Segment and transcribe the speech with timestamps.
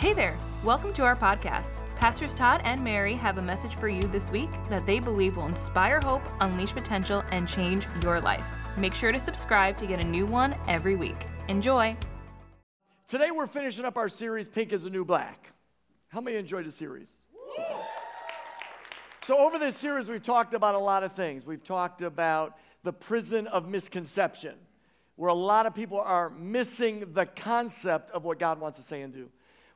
[0.00, 0.38] Hey there!
[0.64, 1.78] Welcome to our podcast.
[1.96, 5.44] Pastors Todd and Mary have a message for you this week that they believe will
[5.44, 8.42] inspire hope, unleash potential, and change your life.
[8.78, 11.26] Make sure to subscribe to get a new one every week.
[11.48, 11.94] Enjoy!
[13.08, 15.52] Today we're finishing up our series, Pink is the New Black.
[16.08, 17.10] How many enjoyed the series?
[19.20, 21.44] So, over this series, we've talked about a lot of things.
[21.44, 24.54] We've talked about the prison of misconception,
[25.16, 29.02] where a lot of people are missing the concept of what God wants to say
[29.02, 29.28] and do.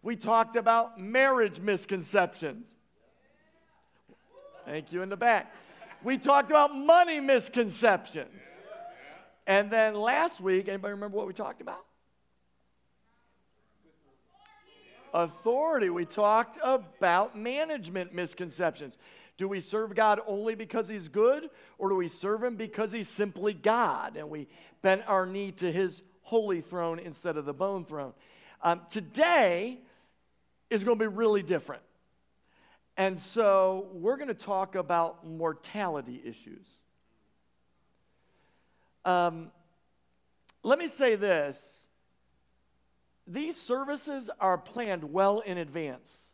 [0.05, 2.69] We talked about marriage misconceptions.
[4.67, 5.55] Thank you in the back.
[6.03, 8.43] We talked about money misconceptions.
[9.47, 11.87] And then last week, anybody remember what we talked about?
[15.15, 15.89] Authority.
[15.89, 18.99] We talked about management misconceptions.
[19.39, 23.09] Do we serve God only because He's good, or do we serve Him because He's
[23.09, 24.49] simply God and we
[24.83, 28.13] bend our knee to His holy throne instead of the bone throne?
[28.63, 29.81] Um, today
[30.75, 31.83] is going to be really different.
[32.97, 36.67] And so we're going to talk about mortality issues.
[39.05, 39.53] Um,
[40.65, 41.87] let me say this
[43.27, 46.31] these services are planned well in advance.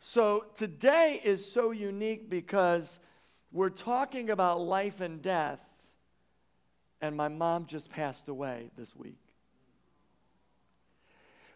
[0.00, 2.98] So today is so unique because
[3.52, 5.62] we're talking about life and death,
[7.00, 9.27] and my mom just passed away this week.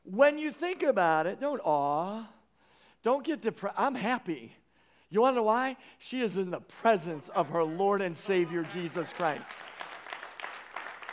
[0.05, 2.25] When you think about it, don't awe,
[3.03, 3.77] don't get depressed.
[3.79, 4.55] I'm happy.
[5.11, 5.77] You want to know why?
[5.99, 9.43] She is in the presence of her Lord and Savior, Jesus Christ.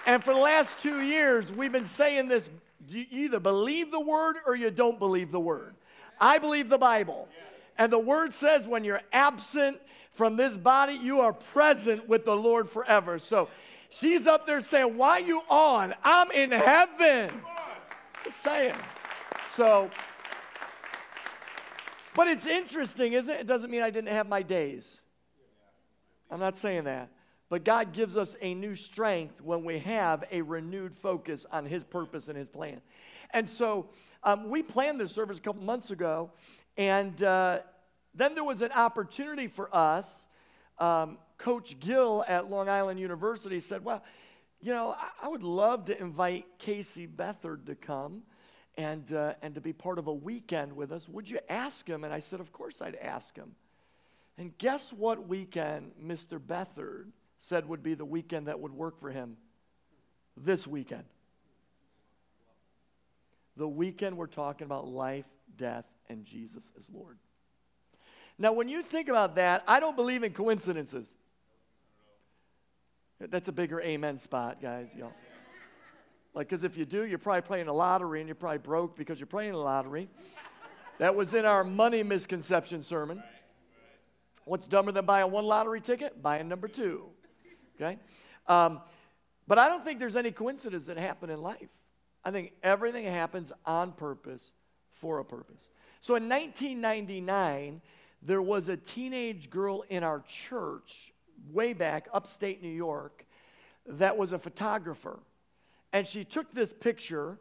[0.06, 2.50] And for the last two years, we've been saying this
[2.88, 5.76] you either believe the word or you don't believe the word.
[6.20, 7.28] I believe the Bible.
[7.78, 9.78] And the word says when you're absent
[10.14, 13.20] from this body, you are present with the Lord forever.
[13.20, 13.50] So
[13.90, 15.94] she's up there saying, Why you on?
[16.04, 17.32] I'm in heaven.
[18.24, 18.76] Just saying.
[19.50, 19.90] So,
[22.16, 23.42] but it's interesting, isn't it?
[23.42, 25.00] It doesn't mean I didn't have my days.
[26.30, 27.10] I'm not saying that.
[27.50, 31.84] But God gives us a new strength when we have a renewed focus on His
[31.84, 32.82] purpose and His plan.
[33.32, 33.90] And so
[34.24, 36.32] um, we planned this service a couple months ago,
[36.78, 37.60] and uh,
[38.14, 40.28] then there was an opportunity for us.
[40.78, 44.04] Um, Coach Gill at Long Island University said, Well,
[44.62, 48.24] you know, I, I would love to invite Casey Beathard to come
[48.78, 51.08] and, uh, and to be part of a weekend with us.
[51.10, 52.04] Would you ask him?
[52.04, 53.56] And I said, Of course I'd ask him.
[54.38, 56.40] And guess what weekend Mr.
[56.40, 57.08] Beathard
[57.40, 59.38] said would be the weekend that would work for him?
[60.38, 61.04] This weekend
[63.60, 65.26] the weekend we're talking about life,
[65.58, 67.18] death, and Jesus as Lord.
[68.38, 71.14] Now, when you think about that, I don't believe in coincidences.
[73.20, 74.88] That's a bigger amen spot, guys.
[74.98, 75.12] Y'all.
[76.34, 79.20] Like, because if you do, you're probably playing a lottery and you're probably broke because
[79.20, 80.10] you're playing a lottery.
[81.00, 83.24] That was in our money misconception sermon.
[84.46, 86.22] What's dumber than buying one lottery ticket?
[86.22, 87.06] Buying number two.
[87.76, 87.98] Okay?
[88.48, 88.82] Um,
[89.48, 91.70] but I don't think there's any coincidence that happen in life.
[92.24, 94.52] I think everything happens on purpose
[94.92, 95.70] for a purpose.
[96.02, 97.82] So in 1999,
[98.22, 101.14] there was a teenage girl in our church,
[101.52, 103.26] way back upstate New York,
[103.86, 105.20] that was a photographer.
[105.92, 107.40] And she took this picture,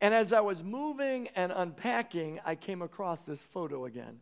[0.00, 4.20] and as I was moving and unpacking, I came across this photo again.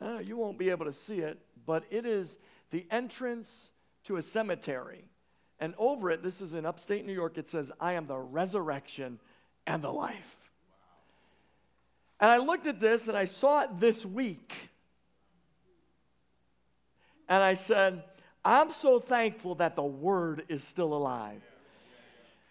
[0.00, 2.38] Uh, you won't be able to see it, but it is
[2.70, 3.72] the entrance
[4.04, 5.04] to a cemetery.
[5.58, 9.18] And over it, this is in upstate New York, it says, I am the resurrection
[9.66, 10.36] and the life.
[12.18, 14.70] And I looked at this and I saw it this week.
[17.28, 18.02] And I said,
[18.44, 21.42] I'm so thankful that the word is still alive.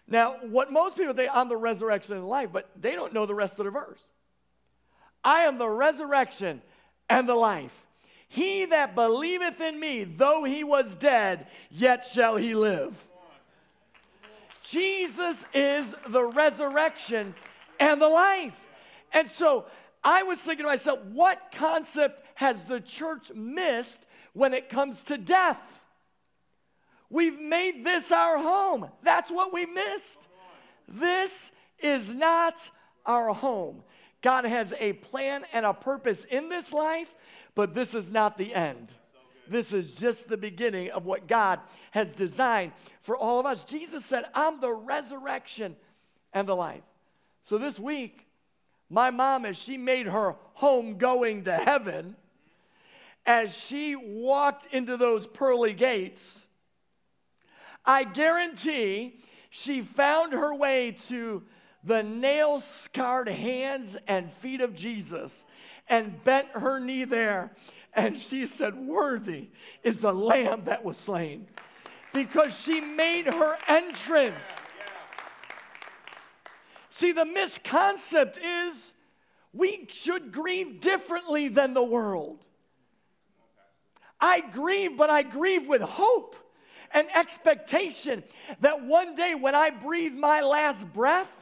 [0.06, 3.26] Now, what most people think, I'm the resurrection and the life, but they don't know
[3.26, 4.02] the rest of the verse.
[5.22, 6.62] I am the resurrection
[7.08, 7.74] and the life.
[8.28, 13.04] He that believeth in me, though he was dead, yet shall he live.
[14.62, 17.34] Jesus is the resurrection
[17.80, 18.60] and the life.
[19.12, 19.66] And so
[20.04, 25.18] I was thinking to myself, what concept has the church missed when it comes to
[25.18, 25.79] death?
[27.10, 28.88] We've made this our home.
[29.02, 30.26] That's what we missed.
[30.88, 32.70] This is not
[33.04, 33.82] our home.
[34.22, 37.12] God has a plan and a purpose in this life,
[37.54, 38.92] but this is not the end.
[39.48, 41.58] This is just the beginning of what God
[41.90, 42.72] has designed
[43.02, 43.64] for all of us.
[43.64, 45.74] Jesus said, I'm the resurrection
[46.32, 46.84] and the life.
[47.42, 48.28] So this week,
[48.88, 52.14] my mom, as she made her home going to heaven,
[53.26, 56.46] as she walked into those pearly gates,
[57.84, 61.42] I guarantee she found her way to
[61.82, 65.44] the nail scarred hands and feet of Jesus
[65.88, 67.52] and bent her knee there.
[67.92, 69.48] And she said, Worthy
[69.82, 71.48] is the lamb that was slain.
[72.12, 74.68] Because she made her entrance.
[76.90, 78.92] See, the misconcept is
[79.52, 82.46] we should grieve differently than the world.
[84.20, 86.36] I grieve, but I grieve with hope
[86.92, 88.22] and expectation
[88.60, 91.32] that one day when I breathe my last breath,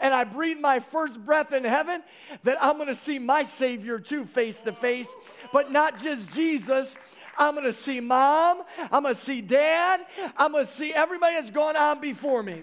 [0.00, 2.02] and I breathe my first breath in heaven,
[2.42, 5.14] that I'm gonna see my Savior too face to face,
[5.52, 6.98] but not just Jesus.
[7.38, 10.00] I'm gonna see mom, I'm gonna see dad,
[10.36, 12.62] I'm gonna see everybody that's gone on before me.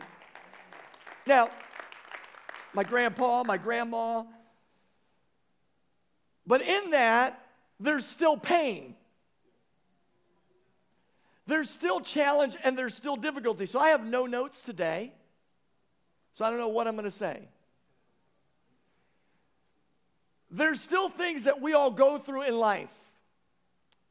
[1.25, 1.49] Now,
[2.73, 4.23] my grandpa, my grandma,
[6.45, 7.43] but in that,
[7.79, 8.95] there's still pain.
[11.47, 13.65] There's still challenge and there's still difficulty.
[13.65, 15.11] So I have no notes today.
[16.33, 17.49] So I don't know what I'm going to say.
[20.49, 22.93] There's still things that we all go through in life.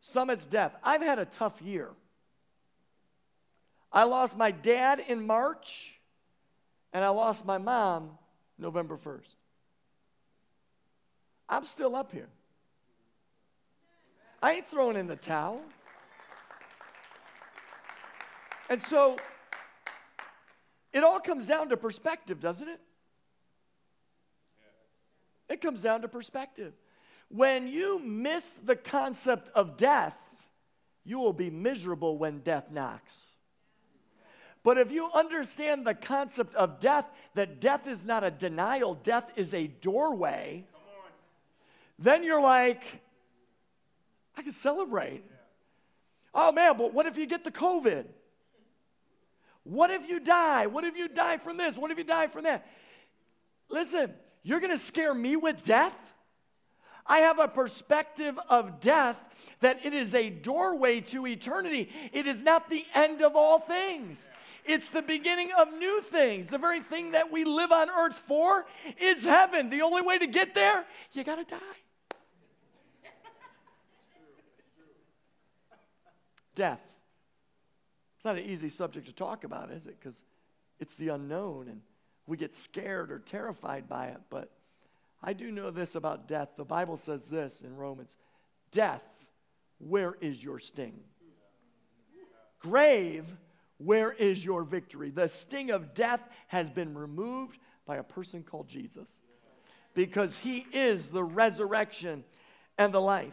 [0.00, 0.74] Some it's death.
[0.82, 1.90] I've had a tough year.
[3.92, 5.98] I lost my dad in March,
[6.92, 8.16] and I lost my mom
[8.56, 9.34] November 1st.
[11.48, 12.28] I'm still up here.
[14.42, 15.60] I ain't throwing in the towel.
[18.70, 19.16] And so
[20.92, 22.80] it all comes down to perspective, doesn't it?
[25.48, 26.72] It comes down to perspective.
[27.28, 30.16] When you miss the concept of death,
[31.04, 33.22] you will be miserable when death knocks.
[34.62, 39.30] But if you understand the concept of death, that death is not a denial, death
[39.34, 40.64] is a doorway,
[41.98, 42.82] then you're like,
[44.36, 45.24] I can celebrate.
[46.32, 48.04] Oh man, but what if you get the COVID?
[49.70, 50.66] What if you die?
[50.66, 51.76] What if you die from this?
[51.76, 52.66] What if you die from that?
[53.68, 54.12] Listen,
[54.42, 55.96] you're going to scare me with death?
[57.06, 59.16] I have a perspective of death
[59.60, 61.88] that it is a doorway to eternity.
[62.12, 64.26] It is not the end of all things.
[64.64, 66.48] It's the beginning of new things.
[66.48, 68.66] The very thing that we live on earth for
[69.00, 69.70] is heaven.
[69.70, 71.58] The only way to get there, you got to die.
[76.56, 76.89] Death.
[78.20, 79.98] It's not an easy subject to talk about, is it?
[79.98, 80.24] Because
[80.78, 81.80] it's the unknown and
[82.26, 84.20] we get scared or terrified by it.
[84.28, 84.50] But
[85.22, 86.50] I do know this about death.
[86.58, 88.18] The Bible says this in Romans
[88.72, 89.02] Death,
[89.78, 91.00] where is your sting?
[92.58, 93.24] Grave,
[93.78, 95.08] where is your victory?
[95.08, 99.10] The sting of death has been removed by a person called Jesus
[99.94, 102.24] because he is the resurrection
[102.76, 103.32] and the life.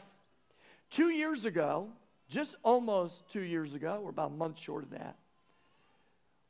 [0.90, 1.90] Two years ago,
[2.30, 5.16] just almost two years ago, we're about a month short of that,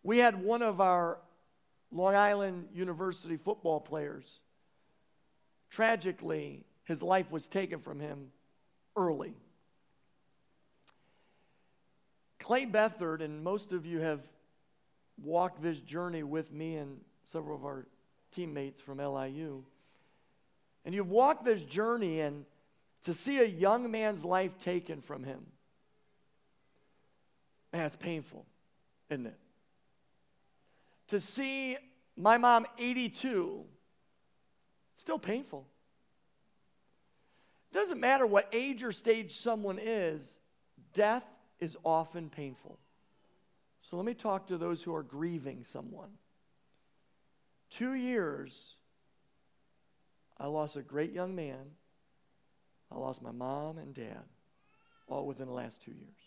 [0.04, 1.20] we had one of our
[1.92, 4.40] Long Island University football players.
[5.70, 8.32] Tragically, his life was taken from him
[8.96, 9.34] early.
[12.40, 14.22] Clay Beathard, and most of you have
[15.22, 17.86] walked this journey with me and several of our
[18.32, 19.64] teammates from LIU.
[20.86, 22.46] And you've walked this journey, and
[23.04, 25.46] to see a young man's life taken from him
[27.78, 28.44] Man, it's painful,
[29.12, 29.38] isn't it?
[31.10, 31.78] To see
[32.16, 33.64] my mom, 82,
[34.96, 35.68] still painful.
[37.72, 40.40] Doesn't matter what age or stage someone is,
[40.96, 41.24] death
[41.60, 42.80] is often painful.
[43.88, 46.10] So let me talk to those who are grieving someone.
[47.70, 48.74] Two years,
[50.40, 51.76] I lost a great young man.
[52.92, 54.24] I lost my mom and dad,
[55.08, 56.27] all within the last two years.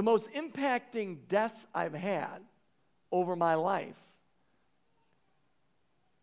[0.00, 2.38] The most impacting deaths I've had
[3.12, 3.98] over my life,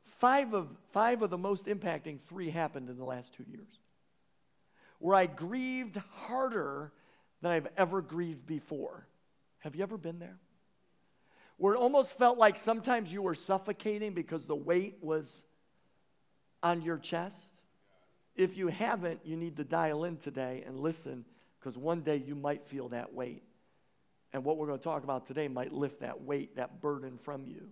[0.04, 3.70] five of, five of the most impacting, three happened in the last two years,
[4.98, 6.92] where I grieved harder
[7.44, 9.06] than I've ever grieved before.
[9.60, 10.40] Have you ever been there?
[11.58, 15.44] Where it almost felt like sometimes you were suffocating because the weight was
[16.64, 17.52] on your chest.
[18.36, 21.26] If you haven't, you need to dial in today and listen
[21.60, 23.44] because one day you might feel that weight.
[24.34, 27.46] And what we're going to talk about today might lift that weight, that burden from
[27.46, 27.70] you,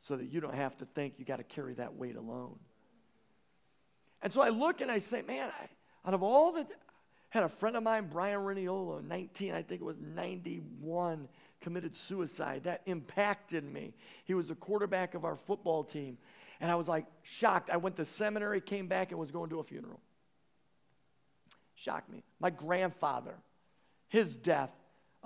[0.00, 2.58] so that you don't have to think you got to carry that weight alone.
[4.22, 6.66] And so I look and I say, man, I, out of all the,
[7.30, 11.28] had a friend of mine, Brian Reniolo, 19, I think it was 91,
[11.60, 12.64] committed suicide.
[12.64, 13.94] That impacted me.
[14.24, 16.18] He was the quarterback of our football team.
[16.60, 17.70] And I was like shocked.
[17.70, 20.00] I went to seminary, came back, and was going to a funeral.
[21.74, 22.22] Shocked me.
[22.40, 23.34] My grandfather,
[24.08, 24.72] his death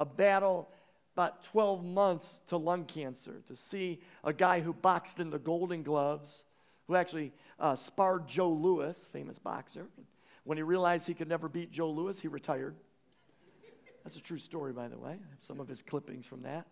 [0.00, 0.68] a battle
[1.14, 5.82] about 12 months to lung cancer, to see a guy who boxed in the Golden
[5.82, 6.44] Gloves,
[6.86, 9.86] who actually uh, sparred Joe Louis, famous boxer.
[10.44, 12.74] When he realized he could never beat Joe Louis, he retired.
[14.02, 15.10] That's a true story, by the way.
[15.10, 16.66] I have some of his clippings from that.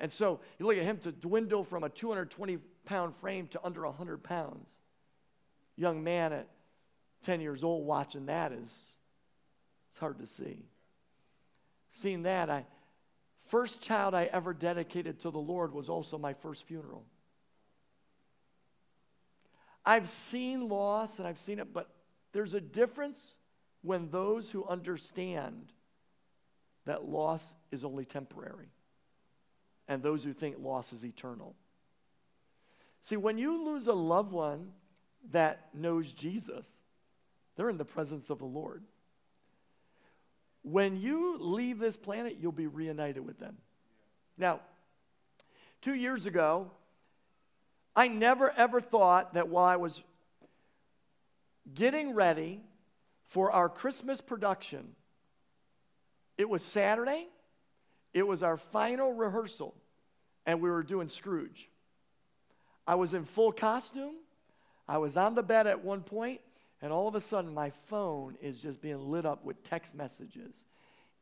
[0.00, 3.82] And so you look at him to dwindle from a 220 pound frame to under
[3.82, 4.66] 100 pounds.
[5.76, 6.48] Young man at
[7.22, 8.68] 10 years old watching that is
[9.92, 10.64] it's hard to see.
[11.92, 12.64] Seeing that, I
[13.44, 17.04] first child I ever dedicated to the Lord was also my first funeral.
[19.84, 21.90] I've seen loss and I've seen it, but
[22.32, 23.34] there's a difference
[23.82, 25.72] when those who understand
[26.86, 28.68] that loss is only temporary
[29.86, 31.54] and those who think loss is eternal.
[33.02, 34.70] See, when you lose a loved one
[35.30, 36.68] that knows Jesus,
[37.56, 38.84] they're in the presence of the Lord.
[40.62, 43.56] When you leave this planet, you'll be reunited with them.
[44.38, 44.60] Now,
[45.80, 46.70] two years ago,
[47.94, 50.02] I never ever thought that while I was
[51.74, 52.60] getting ready
[53.26, 54.94] for our Christmas production,
[56.38, 57.28] it was Saturday,
[58.14, 59.74] it was our final rehearsal,
[60.46, 61.68] and we were doing Scrooge.
[62.86, 64.14] I was in full costume.
[64.88, 66.40] I was on the bed at one point,
[66.82, 70.64] and all of a sudden, my phone is just being lit up with text messages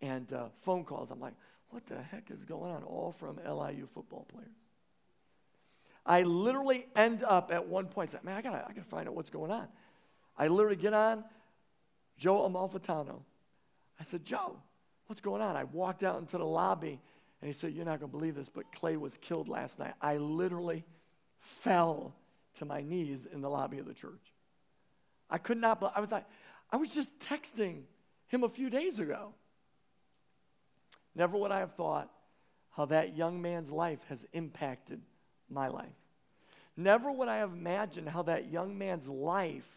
[0.00, 1.10] and uh, phone calls.
[1.10, 1.34] I'm like,
[1.68, 2.82] what the heck is going on?
[2.82, 4.48] All from LIU football players.
[6.06, 9.14] I literally end up at one point saying, man, I gotta, I gotta find out
[9.14, 9.68] what's going on.
[10.36, 11.24] I literally get on
[12.16, 13.20] Joe Amalfitano.
[14.00, 14.56] I said, Joe,
[15.06, 15.56] what's going on?
[15.56, 16.98] I walked out into the lobby
[17.42, 19.92] and he said, You're not gonna believe this, but Clay was killed last night.
[20.00, 20.84] I literally
[21.38, 22.14] fell
[22.58, 24.32] to my knees in the lobby of the church.
[25.30, 26.26] I could not, I was like,
[26.70, 27.82] I was just texting
[28.28, 29.34] him a few days ago.
[31.14, 32.10] Never would I have thought
[32.70, 35.00] how that young man's life has impacted
[35.48, 35.88] my life.
[36.76, 39.68] Never would I have imagined how that young man's life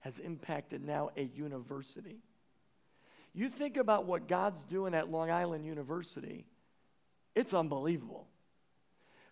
[0.00, 2.18] has impacted now a university.
[3.34, 6.46] You think about what God's doing at Long Island University,
[7.34, 8.26] it's unbelievable.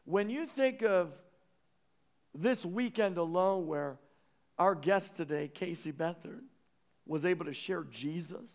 [0.05, 1.13] When you think of
[2.35, 3.97] this weekend alone, where
[4.59, 6.43] our guest today, Casey Beathard,
[7.07, 8.51] was able to share Jesus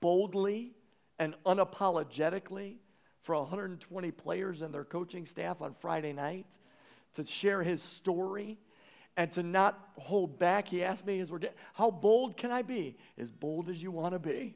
[0.00, 0.72] boldly
[1.18, 2.76] and unapologetically
[3.22, 6.46] for 120 players and their coaching staff on Friday night
[7.14, 8.58] to share his story
[9.16, 10.68] and to not hold back.
[10.68, 11.24] He asked me,
[11.72, 12.96] How bold can I be?
[13.16, 14.54] As bold as you want to be.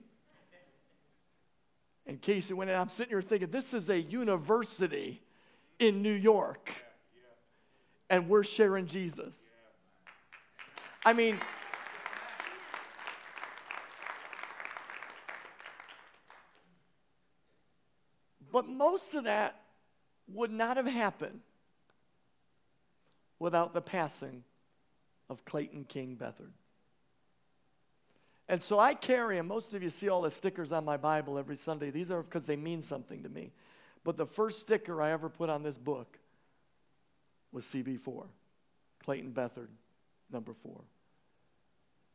[2.06, 5.23] And Casey went, and I'm sitting here thinking, this is a university
[5.78, 6.73] in New York,
[8.08, 9.38] and we're sharing Jesus.
[11.08, 11.38] I mean,
[18.52, 19.58] but most of that
[20.30, 21.40] would not have happened
[23.38, 24.44] without the passing
[25.30, 26.52] of Clayton King Beathard.
[28.46, 31.38] And so I carry, and most of you see all the stickers on my Bible
[31.38, 31.90] every Sunday.
[31.90, 33.52] These are because they mean something to me.
[34.04, 36.18] But the first sticker I ever put on this book
[37.50, 38.26] was CB4,
[39.02, 39.68] Clayton Beathard,
[40.30, 40.82] number four.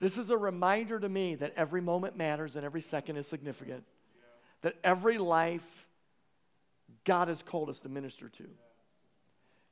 [0.04, 3.86] This is a reminder to me that every moment matters and every second is significant.
[4.60, 5.88] That every life
[7.06, 8.44] God has called us to minister to.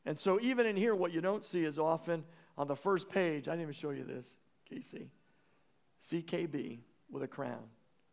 [0.06, 2.24] And so, even in here, what you don't see is often
[2.58, 4.30] on the first page, I didn't even show you this,
[4.70, 5.10] Casey.
[6.02, 6.80] CKB
[7.12, 7.66] with a crown,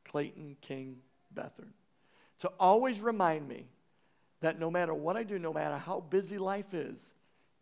[0.04, 0.96] Clayton King
[1.32, 1.70] Beathard.
[2.40, 3.68] To always remind me
[4.40, 7.12] that no matter what I do, no matter how busy life is,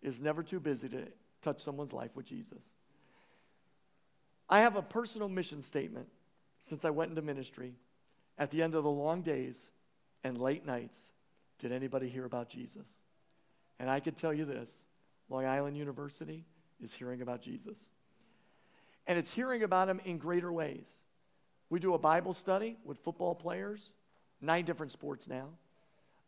[0.00, 1.08] is never too busy to
[1.42, 2.62] touch someone's life with Jesus.
[4.48, 6.08] I have a personal mission statement
[6.60, 7.74] since I went into ministry.
[8.38, 9.70] At the end of the long days
[10.22, 11.00] and late nights,
[11.58, 12.86] did anybody hear about Jesus?
[13.78, 14.70] And I can tell you this
[15.28, 16.44] Long Island University
[16.82, 17.78] is hearing about Jesus.
[19.06, 20.90] And it's hearing about him in greater ways.
[21.70, 23.92] We do a Bible study with football players,
[24.40, 25.48] nine different sports now.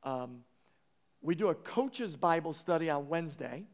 [0.02, 0.40] Um,
[1.20, 3.64] we do a coach's Bible study on Wednesday.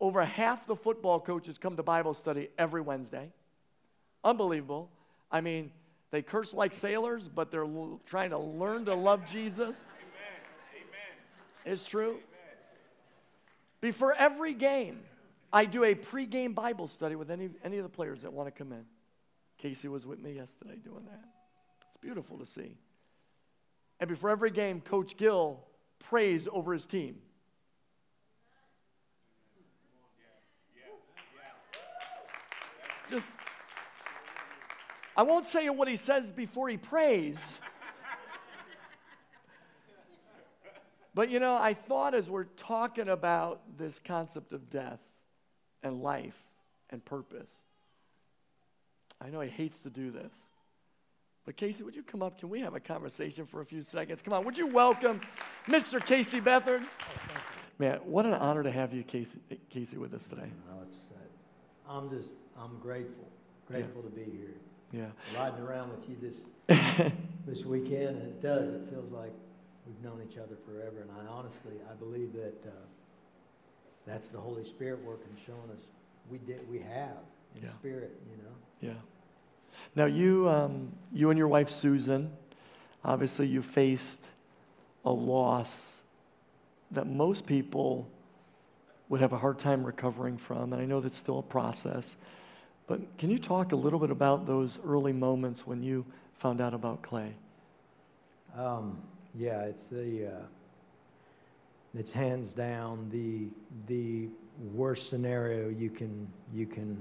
[0.00, 3.30] Over half the football coaches come to Bible study every Wednesday.
[4.24, 4.90] Unbelievable.
[5.30, 5.70] I mean,
[6.10, 9.84] they curse like sailors, but they're l- trying to learn to love Jesus.
[11.64, 12.16] It's true.
[13.80, 15.00] Before every game,
[15.52, 18.50] I do a pregame Bible study with any, any of the players that want to
[18.50, 18.84] come in.
[19.58, 21.24] Casey was with me yesterday doing that.
[21.86, 22.76] It's beautiful to see.
[23.98, 25.60] And before every game, Coach Gill
[25.98, 27.18] prays over his team.
[33.10, 33.34] Just,
[35.16, 37.58] I won't say what he says before he prays.
[41.12, 45.00] But you know, I thought as we're talking about this concept of death
[45.82, 46.36] and life
[46.90, 47.50] and purpose,
[49.20, 50.32] I know he hates to do this.
[51.44, 52.38] But Casey, would you come up?
[52.38, 54.22] Can we have a conversation for a few seconds?
[54.22, 55.20] Come on, would you welcome
[55.66, 56.04] Mr.
[56.04, 56.84] Casey Beathard?
[57.78, 60.50] Man, what an honor to have you, Casey, Casey with us today.
[60.68, 62.28] Well, it's, uh, I'm just,
[62.62, 63.28] I'm grateful,
[63.66, 64.54] grateful to be here.
[64.92, 65.38] Yeah.
[65.38, 67.12] Riding around with you this,
[67.46, 69.32] this weekend, and it does, it feels like
[69.86, 71.00] we've known each other forever.
[71.00, 72.70] And I honestly, I believe that uh,
[74.06, 75.84] that's the Holy Spirit working, showing us
[76.30, 77.16] we did, we have
[77.56, 77.72] in Yeah.
[77.78, 78.92] spirit, you know.
[78.94, 79.00] Yeah.
[79.94, 82.30] Now you, um, you and your wife Susan,
[83.04, 84.20] obviously you faced
[85.04, 86.02] a loss
[86.90, 88.08] that most people
[89.08, 92.16] would have a hard time recovering from, and I know that's still a process.
[92.90, 96.04] But can you talk a little bit about those early moments when you
[96.40, 97.32] found out about Clay?
[98.58, 99.00] Um,
[99.38, 100.42] yeah, it's the, uh,
[101.96, 103.46] it's hands down the
[103.86, 104.28] the
[104.74, 107.00] worst scenario you can you can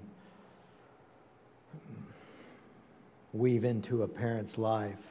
[3.33, 5.01] weave into a parent's life.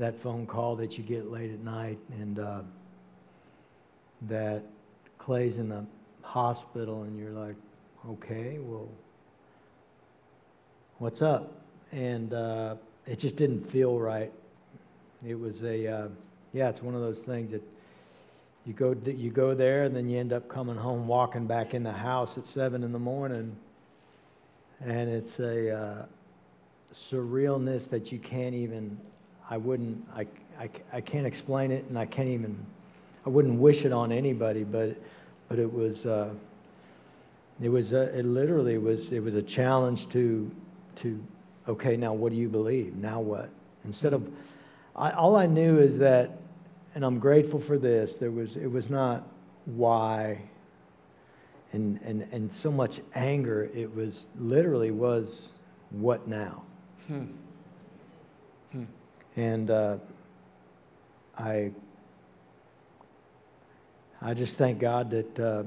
[0.00, 2.62] That phone call that you get late at night, and uh,
[4.22, 4.64] that
[5.18, 5.86] Clay's in the
[6.22, 7.54] hospital, and you're like,
[8.10, 8.88] okay, well,
[10.98, 11.52] what's up?
[11.92, 12.74] And uh,
[13.06, 14.32] it just didn't feel right.
[15.26, 16.08] It was a, uh,
[16.52, 17.62] yeah, it's one of those things that
[18.66, 21.84] you go, you go there and then you end up coming home, walking back in
[21.84, 23.56] the house at seven in the morning,
[24.84, 26.04] and it's a uh,
[26.92, 28.98] surrealness that you can't even,
[29.48, 30.26] I wouldn't, I,
[30.58, 32.56] I, I can't explain it, and I can't even,
[33.24, 34.96] I wouldn't wish it on anybody, but,
[35.48, 36.30] but it was, uh,
[37.62, 40.50] it was, uh, it literally was, it was a challenge to,
[40.98, 41.22] to,
[41.68, 42.96] okay, now what do you believe?
[42.96, 43.50] Now what?
[43.84, 44.28] Instead of,
[44.96, 46.38] I, all I knew is that,
[46.94, 48.14] and I'm grateful for this.
[48.16, 49.26] There was, it was not
[49.66, 50.40] why,
[51.72, 53.70] and and and so much anger.
[53.74, 55.48] It was literally was
[55.90, 56.62] what now.
[57.06, 57.24] Hmm.
[58.72, 58.84] Hmm.
[59.36, 59.96] And uh,
[61.36, 61.70] I,
[64.20, 65.62] I just thank God that uh,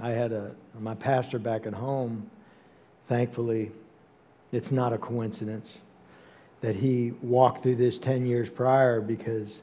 [0.00, 2.30] I had a my pastor back at home.
[3.08, 3.72] Thankfully,
[4.52, 5.72] it's not a coincidence
[6.60, 9.58] that he walked through this 10 years prior because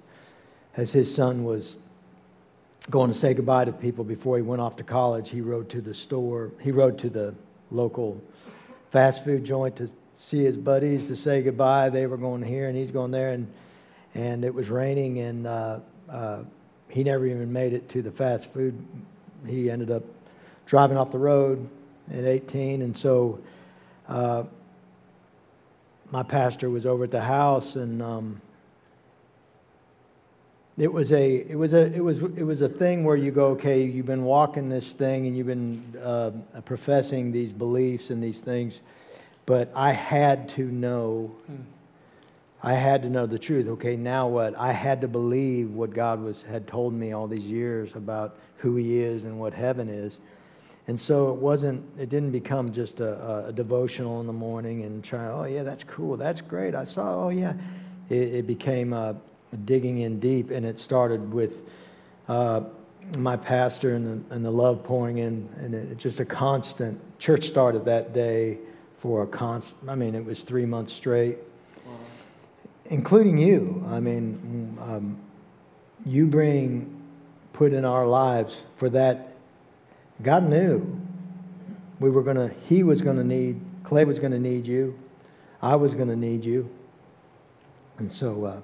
[0.76, 1.78] as his son was
[2.90, 5.80] going to say goodbye to people before he went off to college, he rode to
[5.80, 7.34] the store, he rode to the
[7.72, 8.22] local
[8.92, 11.90] fast food joint to see his buddies to say goodbye.
[11.90, 13.48] They were going here and he's going there, and,
[14.16, 16.40] and it was raining, and uh, uh,
[16.90, 18.76] he never even made it to the fast food.
[19.46, 20.04] He ended up
[20.66, 21.70] driving off the road
[22.12, 23.40] at 18, and so.
[24.08, 24.44] Uh,
[26.12, 28.42] my pastor was over at the house, and um,
[30.78, 33.48] it was a it was a it was it was a thing where you go,
[33.48, 36.32] okay, you've been walking this thing, and you've been uh,
[36.66, 38.80] professing these beliefs and these things,
[39.46, 41.32] but I had to know.
[42.62, 43.68] I had to know the truth.
[43.68, 44.54] Okay, now what?
[44.60, 48.76] I had to believe what God was had told me all these years about who
[48.76, 50.18] He is and what heaven is.
[50.90, 55.04] And so it wasn't, it didn't become just a, a devotional in the morning and
[55.04, 56.74] try, oh, yeah, that's cool, that's great.
[56.74, 57.54] I saw, oh, yeah.
[58.10, 59.14] It, it became uh,
[59.66, 61.60] digging in deep, and it started with
[62.28, 62.62] uh,
[63.20, 67.00] my pastor and the, and the love pouring in, and it, just a constant.
[67.20, 68.58] Church started that day
[68.98, 71.38] for a constant, I mean, it was three months straight,
[71.86, 71.94] wow.
[72.88, 73.86] including you.
[73.90, 75.20] I mean, um,
[76.04, 77.00] you bring,
[77.54, 79.29] put in our lives for that
[80.22, 81.00] God knew
[82.00, 84.98] we were going to, He was going to need, Clay was going to need you,
[85.62, 86.70] I was going to need you.
[87.98, 88.46] And so.
[88.46, 88.60] Uh,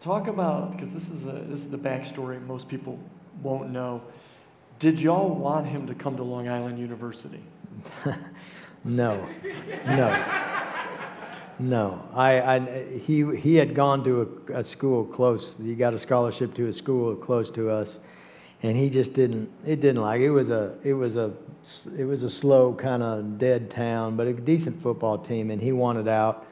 [0.00, 2.98] Talk about, because this, is a, this is the backstory most people
[3.42, 4.02] won't know.
[4.78, 7.42] Did y'all want him to come to Long Island University?
[8.84, 9.28] no,
[9.86, 10.56] no.
[11.58, 15.56] No, I, I, he, he had gone to a, a school close.
[15.62, 17.98] He got a scholarship to a school close to us,
[18.62, 20.26] and he just didn't it didn't like it.
[20.26, 21.32] it was a it was a
[21.96, 25.72] it was a slow kind of dead town but a decent football team and he
[25.72, 26.46] wanted out.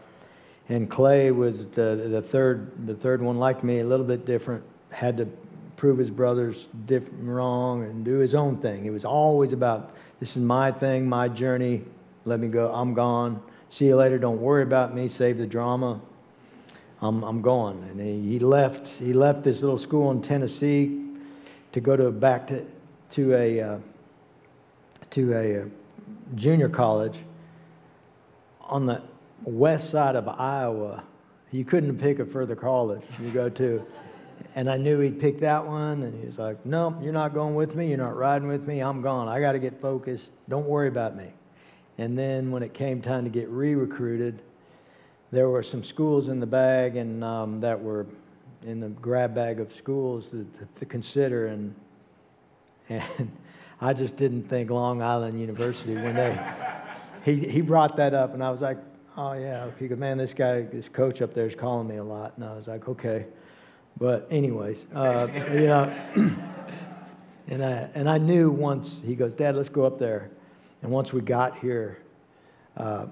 [0.70, 4.62] And clay was the the third the third one like me a little bit different
[4.90, 5.26] had to
[5.76, 8.84] prove his brothers different wrong and do his own thing.
[8.84, 11.84] It was always about this is my thing my journey
[12.24, 13.42] let me go i'm gone.
[13.70, 16.00] See you later don't worry about me save the drama.
[17.00, 17.86] I'm, I'm gone.
[17.90, 21.07] And he, he left he left this little school in tennessee
[21.72, 22.64] to go to back to,
[23.12, 23.78] to a uh,
[25.10, 25.64] to a uh,
[26.34, 27.18] junior college
[28.60, 29.02] on the
[29.44, 31.02] west side of Iowa.
[31.50, 33.84] You couldn't pick a further college you go to,
[34.54, 37.54] and I knew he'd pick that one, and he was like, "No, you're not going
[37.54, 37.88] with me.
[37.88, 38.80] You're not riding with me.
[38.80, 39.28] I'm gone.
[39.28, 40.30] I got to get focused.
[40.48, 41.32] Don't worry about me."
[41.96, 44.40] And then when it came time to get re-recruited,
[45.32, 48.06] there were some schools in the bag, and um, that were
[48.66, 50.46] in the grab bag of schools to,
[50.78, 51.74] to consider, and
[52.88, 53.30] and
[53.80, 56.38] I just didn't think Long Island University when they
[57.24, 58.78] he he brought that up, and I was like,
[59.16, 62.04] "Oh yeah." He goes, "Man, this guy, this coach up there is calling me a
[62.04, 63.26] lot," and I was like, "Okay."
[63.98, 65.92] But anyways, uh, you know,
[67.48, 70.30] and I and I knew once he goes, Dad, let's go up there.
[70.82, 71.98] And once we got here,
[72.76, 73.06] uh,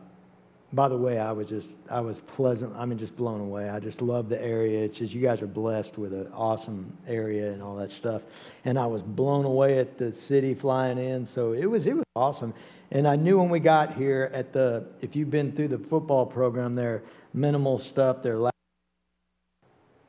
[0.76, 2.72] by the way, I was just I was pleasant.
[2.76, 3.68] I mean, just blown away.
[3.68, 4.84] I just love the area.
[4.84, 8.22] It's just you guys are blessed with an awesome area and all that stuff.
[8.64, 11.26] And I was blown away at the city flying in.
[11.26, 12.54] So it was it was awesome.
[12.92, 16.24] And I knew when we got here at the if you've been through the football
[16.24, 17.02] program, there
[17.34, 18.22] minimal stuff.
[18.22, 18.46] There.
[18.46, 18.50] Uh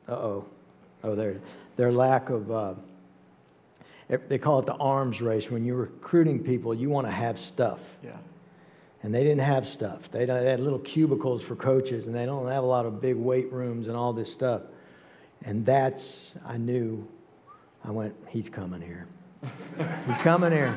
[0.08, 0.46] oh.
[1.04, 1.36] Oh, their,
[1.76, 2.74] their lack of, uh,
[4.28, 5.50] they call it the arms race.
[5.50, 7.78] When you're recruiting people, you want to have stuff.
[8.02, 8.16] Yeah.
[9.02, 10.10] And they didn't have stuff.
[10.10, 13.16] They, they had little cubicles for coaches, and they don't have a lot of big
[13.16, 14.62] weight rooms and all this stuff.
[15.44, 17.06] And that's, I knew,
[17.84, 19.06] I went, he's coming here.
[20.06, 20.76] he's coming here.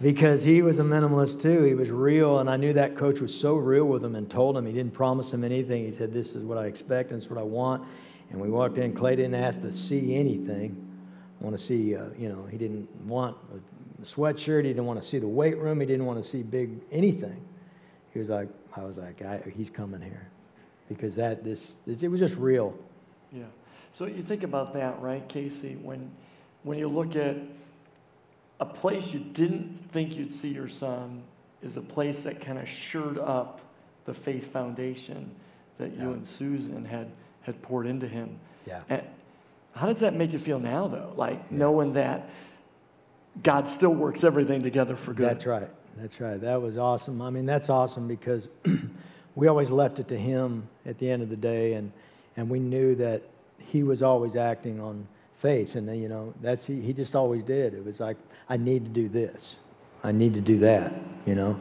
[0.00, 1.62] Because he was a minimalist too.
[1.64, 4.56] He was real, and I knew that coach was so real with him and told
[4.56, 5.84] him he didn't promise him anything.
[5.84, 7.86] He said, This is what I expect, and this is what I want.
[8.30, 10.74] And we walked in, Clay didn't ask to see anything.
[11.38, 13.36] I Want to see, uh, you know, he didn't want
[14.00, 14.64] a sweatshirt.
[14.64, 15.80] He didn't want to see the weight room.
[15.80, 17.40] He didn't want to see big anything.
[18.12, 20.28] He was like, I was like, I, he's coming here,
[20.88, 22.74] because that this it was just real.
[23.32, 23.44] Yeah.
[23.92, 25.76] So you think about that, right, Casey?
[25.82, 26.10] When
[26.62, 27.36] when you look at
[28.60, 31.22] a place you didn't think you'd see your son
[31.62, 33.60] is a place that kind of shored up
[34.04, 35.30] the faith foundation
[35.78, 36.14] that you yeah.
[36.14, 37.10] and Susan had
[37.42, 38.38] had poured into him.
[38.66, 38.82] Yeah.
[38.88, 39.02] And
[39.74, 41.12] how does that make you feel now, though?
[41.16, 41.58] Like yeah.
[41.58, 42.28] knowing that
[43.42, 45.28] God still works everything together for good.
[45.28, 45.68] That's right.
[45.96, 46.40] That's right.
[46.40, 47.20] That was awesome.
[47.22, 48.48] I mean, that's awesome because
[49.34, 51.92] we always left it to Him at the end of the day, and
[52.36, 53.22] and we knew that
[53.58, 55.06] He was always acting on
[55.38, 56.80] faith, and you know that's He.
[56.80, 57.74] He just always did.
[57.74, 58.16] It was like
[58.48, 59.56] I need to do this,
[60.02, 60.92] I need to do that,
[61.26, 61.60] you know,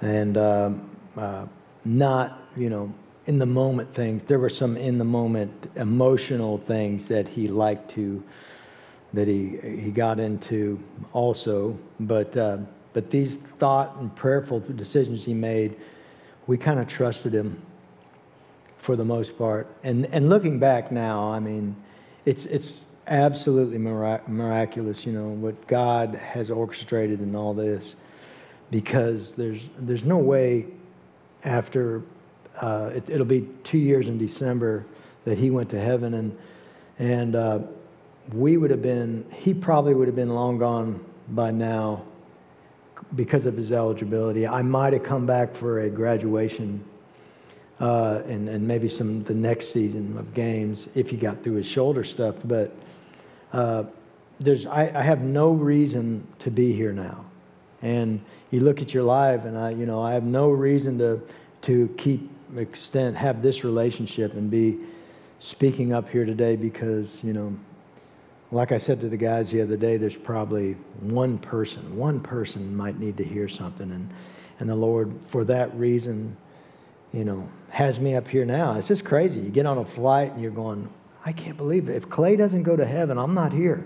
[0.00, 1.46] and um, uh,
[1.84, 2.92] not you know
[3.26, 4.22] in the moment things.
[4.26, 8.22] There were some in the moment emotional things that he liked to,
[9.14, 10.78] that he he got into
[11.12, 11.78] also.
[12.00, 12.58] But uh,
[12.92, 15.76] but these thought and prayerful decisions he made,
[16.46, 17.60] we kind of trusted him
[18.78, 19.66] for the most part.
[19.82, 21.76] And and looking back now, I mean,
[22.24, 25.06] it's it's absolutely mirac- miraculous.
[25.06, 27.94] You know what God has orchestrated in all this,
[28.70, 30.66] because there's there's no way
[31.44, 32.02] after
[32.60, 34.84] uh, it, will be two years in December
[35.24, 36.38] that he went to heaven, and
[36.98, 37.58] and uh,
[38.32, 39.24] we would have been.
[39.32, 42.02] He probably would have been long gone by now
[43.16, 44.46] because of his eligibility.
[44.46, 46.84] I might have come back for a graduation.
[47.80, 51.66] Uh, and, and maybe some the next season of games if he got through his
[51.66, 52.36] shoulder stuff.
[52.44, 52.72] But
[53.52, 53.84] uh,
[54.38, 57.24] there's I, I, have no reason to be here now.
[57.80, 58.20] And
[58.52, 61.20] you look at your life, and I, you know, I have no reason to
[61.62, 64.78] to keep extent have this relationship and be
[65.38, 67.56] speaking up here today because you know
[68.52, 72.76] like i said to the guys the other day there's probably one person one person
[72.76, 73.90] might need to hear something.
[73.90, 74.08] And
[74.60, 76.36] and the lord for that reason
[77.12, 78.76] you know has me up here now.
[78.76, 79.40] It's just crazy.
[79.40, 80.88] You get on a flight and you're going
[81.24, 81.96] i can't believe it.
[81.96, 83.84] If clay doesn't go to heaven i'm not here.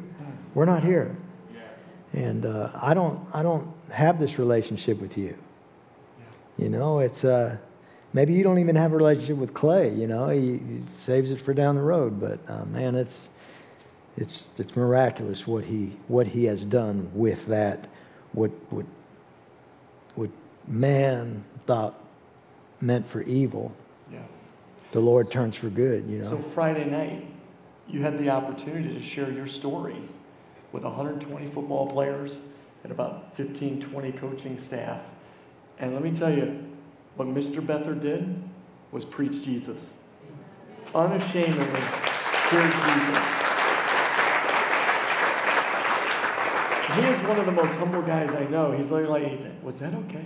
[0.54, 1.16] We're not here.
[2.12, 5.36] And uh, i don't i don't have this relationship with you.
[6.58, 7.56] You know it's uh
[8.12, 10.28] maybe you don't even have a relationship with clay you know.
[10.28, 13.16] He, he saves it for down the road but uh, man it's
[14.16, 17.86] it's it's miraculous what he what he has done with that
[18.32, 18.86] what what
[20.14, 20.30] what
[20.66, 21.98] man thought
[22.80, 23.72] meant for evil
[24.10, 24.18] yeah
[24.92, 27.26] the lord turns for good you know so friday night
[27.88, 29.96] you had the opportunity to share your story
[30.72, 32.38] with 120 football players
[32.82, 35.02] and about 15 20 coaching staff
[35.78, 36.64] and let me tell you
[37.16, 37.64] what Mr.
[37.64, 38.42] Beathard did
[38.92, 39.90] was preach Jesus.
[40.94, 43.35] Unashamedly preach Jesus.
[46.94, 48.72] He is one of the most humble guys I know.
[48.72, 50.24] He's literally like, was that okay?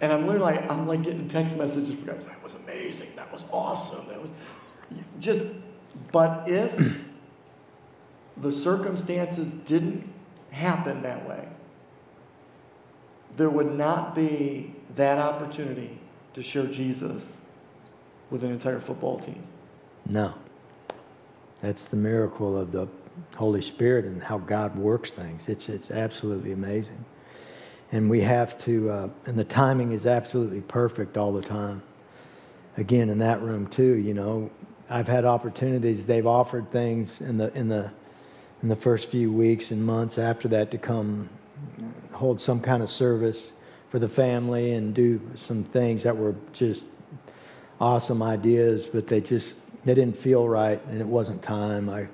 [0.00, 3.32] And I'm literally like, I'm like getting text messages from guys, that was amazing, that
[3.32, 4.30] was awesome, that was
[5.20, 5.46] just,
[6.10, 6.98] but if
[8.36, 10.12] the circumstances didn't
[10.50, 11.48] happen that way,
[13.36, 15.98] there would not be that opportunity
[16.34, 17.36] to share Jesus
[18.30, 19.42] with an entire football team.
[20.06, 20.34] No.
[21.60, 22.88] That's the miracle of the
[23.36, 25.42] Holy Spirit and how God works things.
[25.46, 27.04] It's, it's absolutely amazing.
[27.92, 31.82] And we have to, uh, and the timing is absolutely perfect all the time.
[32.78, 34.50] Again, in that room too, you know,
[34.88, 36.04] I've had opportunities.
[36.04, 37.90] They've offered things in the in the
[38.62, 41.28] in the first few weeks and months after that to come
[42.12, 43.38] hold some kind of service
[43.90, 46.86] for the family and do some things that were just
[47.80, 51.88] awesome ideas, but they just they didn't feel right and it wasn't time.
[51.88, 52.06] I,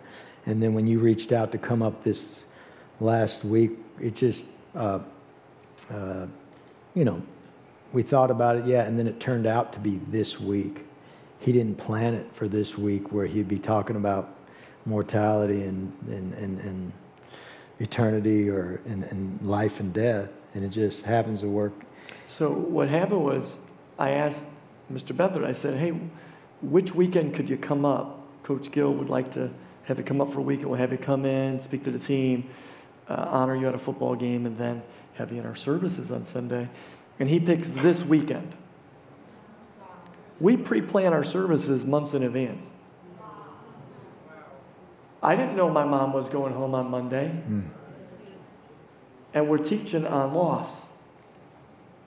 [0.48, 2.40] and then when you reached out to come up this
[3.00, 4.98] last week, it just, uh,
[5.92, 6.26] uh,
[6.94, 7.20] you know,
[7.92, 10.86] we thought about it, yeah, and then it turned out to be this week.
[11.38, 14.36] He didn't plan it for this week where he'd be talking about
[14.86, 16.92] mortality and, and, and, and
[17.78, 21.74] eternity or and, and life and death, and it just happens to work.
[22.26, 23.58] So what happened was
[23.98, 24.46] I asked
[24.90, 25.14] Mr.
[25.14, 25.92] Beathard, I said, hey,
[26.62, 28.14] which weekend could you come up?
[28.42, 29.50] Coach Gill would like to
[29.88, 31.90] have you come up for a week and we'll have you come in, speak to
[31.90, 32.50] the team,
[33.08, 34.82] uh, honor you at a football game, and then
[35.14, 36.68] have you in our services on Sunday.
[37.18, 38.52] And he picks this weekend.
[40.40, 42.62] We pre plan our services months in advance.
[45.22, 47.34] I didn't know my mom was going home on Monday.
[47.48, 47.70] Mm.
[49.32, 50.84] And we're teaching on loss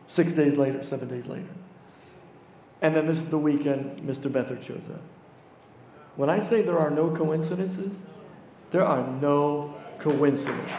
[0.07, 1.49] six days later, seven days later.
[2.79, 4.31] And then this is the weekend Mr.
[4.31, 5.01] Beathard shows up.
[6.21, 8.03] When I say there are no coincidences,
[8.69, 10.71] there are no coincidences.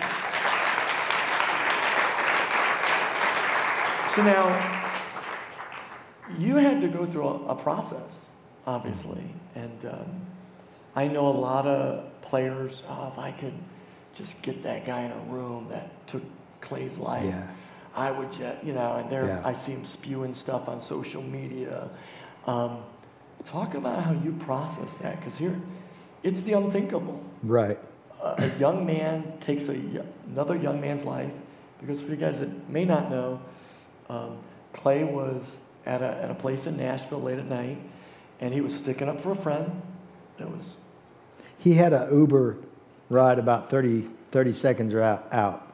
[4.14, 4.46] So now,
[6.38, 8.28] you had to go through a, a process,
[8.68, 9.24] obviously.
[9.56, 10.26] And um,
[10.94, 13.54] I know a lot of players, oh, if I could
[14.14, 16.22] just get that guy in a room that took
[16.60, 17.24] Clay's life.
[17.24, 17.48] Yeah.
[17.96, 19.42] I would just, you know, and there yeah.
[19.44, 21.90] I see him spewing stuff on social media.
[22.46, 22.84] Um,
[23.44, 25.60] talk about how you process that, because here,
[26.22, 27.22] it's the unthinkable.
[27.42, 27.78] Right.
[28.22, 29.80] A, a young man takes a,
[30.26, 31.30] another young man's life,
[31.80, 33.40] because for you guys that may not know,
[34.08, 34.38] um,
[34.72, 37.78] Clay was at a, at a place in Nashville late at night,
[38.40, 39.82] and he was sticking up for a friend
[40.38, 40.74] that was.
[41.58, 42.56] He had an Uber
[43.08, 45.72] ride about 30, 30 seconds out, out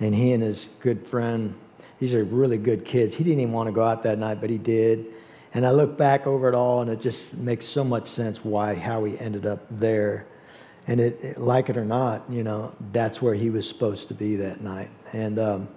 [0.00, 1.54] and he and his good friend,
[1.98, 3.14] these are really good kids.
[3.14, 5.06] He didn't even want to go out that night, but he did.
[5.52, 8.74] And I look back over it all, and it just makes so much sense why
[8.74, 10.26] how he ended up there.
[10.86, 14.14] And it, it like it or not, you know, that's where he was supposed to
[14.14, 14.90] be that night.
[15.12, 15.68] And um,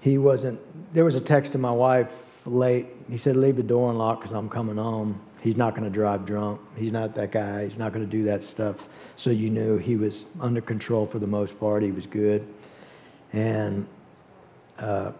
[0.00, 0.60] he wasn't.
[0.94, 2.10] There was a text to my wife
[2.44, 2.86] late.
[3.08, 6.26] He said, "Leave the door unlocked because I'm coming home." He's not going to drive
[6.26, 6.60] drunk.
[6.76, 7.68] He's not that guy.
[7.68, 8.88] He's not going to do that stuff.
[9.16, 11.82] So you knew he was under control for the most part.
[11.82, 12.46] He was good
[13.32, 13.86] and
[14.78, 15.12] uh,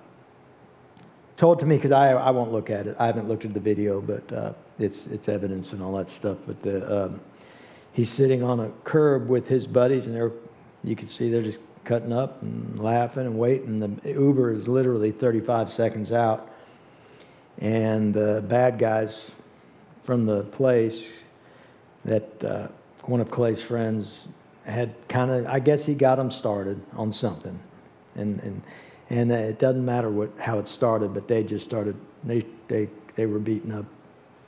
[1.36, 2.96] told to me because I, I won't look at it.
[2.98, 6.38] I haven't looked at the video, but uh, it's it's evidence and all that stuff.
[6.46, 7.20] But the, um,
[7.92, 10.32] he's sitting on a curb with his buddies, and they're
[10.84, 13.78] you can see they're just cutting up and laughing and waiting.
[13.78, 16.50] The Uber is literally 35 seconds out,
[17.58, 19.30] and the bad guys
[20.02, 21.04] from the place
[22.04, 22.68] that uh,
[23.02, 24.28] one of Clay's friends
[24.64, 27.58] had kind of, I guess he got him started on something
[28.16, 28.62] and and
[29.10, 31.96] and it doesn't matter what how it started, but they just started.
[32.24, 33.86] They they they were beating up,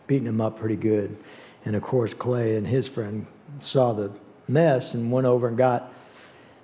[0.07, 1.17] beating him up pretty good,
[1.65, 3.27] and of course Clay and his friend
[3.61, 4.11] saw the
[4.49, 5.93] mess and went over and got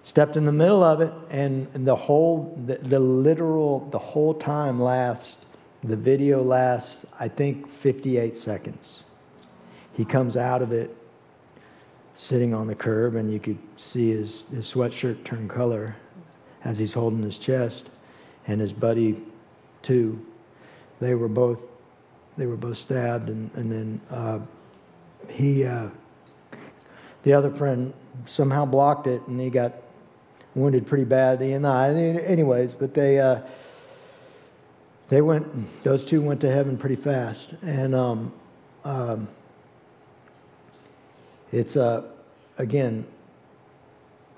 [0.03, 4.81] stepped in the middle of it, and, the whole the, the literal the whole time
[4.81, 5.39] lasts.
[5.83, 9.03] The video lasts, I think, 58 seconds.
[9.93, 10.97] He comes out of it
[12.15, 15.95] sitting on the curb, and you could see his, his sweatshirt turn color
[16.65, 17.91] as he's holding his chest,
[18.47, 19.23] and his buddy,
[19.83, 20.25] too.
[21.01, 21.59] They were both
[22.37, 24.39] they were both stabbed, and and then uh,
[25.29, 25.89] he uh,
[27.23, 27.93] the other friend
[28.27, 29.73] somehow blocked it, and he got
[30.55, 31.69] wounded pretty bad in the.
[32.27, 33.21] Anyways, but they.
[33.21, 33.41] Uh,
[35.09, 35.47] they went;
[35.85, 38.33] those two went to heaven pretty fast, and um,
[38.85, 39.29] um,
[41.53, 42.05] it's uh,
[42.59, 43.05] again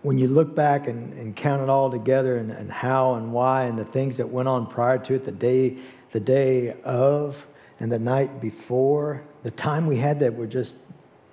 [0.02, 3.64] when you look back and, and count it all together and, and how and why
[3.64, 5.76] and the things that went on prior to it, the day,
[6.12, 7.44] the day of
[7.80, 10.76] and the night before, the time we had that were just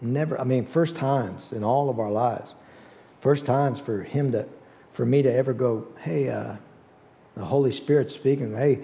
[0.01, 2.53] never, I mean, first times in all of our lives.
[3.21, 4.45] First times for him to,
[4.91, 6.55] for me to ever go, hey, uh,
[7.35, 8.79] the Holy Spirit speaking, hey,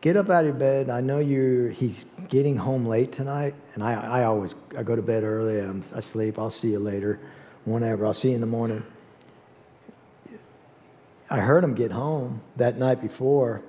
[0.00, 0.90] get up out of your bed.
[0.90, 3.54] I know you're, he's getting home late tonight.
[3.74, 5.60] And I, I always, I go to bed early.
[5.60, 6.38] I'm, I sleep.
[6.38, 7.20] I'll see you later,
[7.64, 8.04] whenever.
[8.04, 8.84] I'll see you in the morning.
[11.30, 13.62] I heard him get home that night before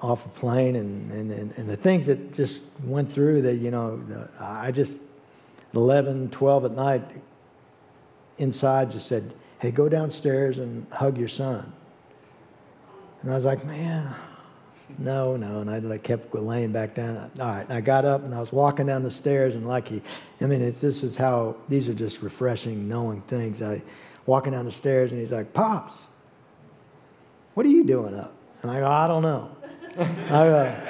[0.00, 4.02] off a plane and, and, and, the things that just went through that, you know,
[4.40, 4.94] I just,
[5.74, 7.02] 11, 12 at night,
[8.38, 11.72] inside just said, Hey, go downstairs and hug your son.
[13.22, 14.14] And I was like, Man,
[14.98, 15.60] no, no.
[15.60, 17.30] And I like kept laying back down.
[17.38, 17.64] All right.
[17.68, 20.02] And I got up and I was walking down the stairs and like he,
[20.40, 23.62] I mean, it's, this is how, these are just refreshing, knowing things.
[23.62, 23.82] I
[24.26, 25.94] walking down the stairs and he's like, Pops,
[27.54, 28.32] what are you doing up?
[28.62, 29.56] And I go, I don't know.
[29.98, 30.82] I go,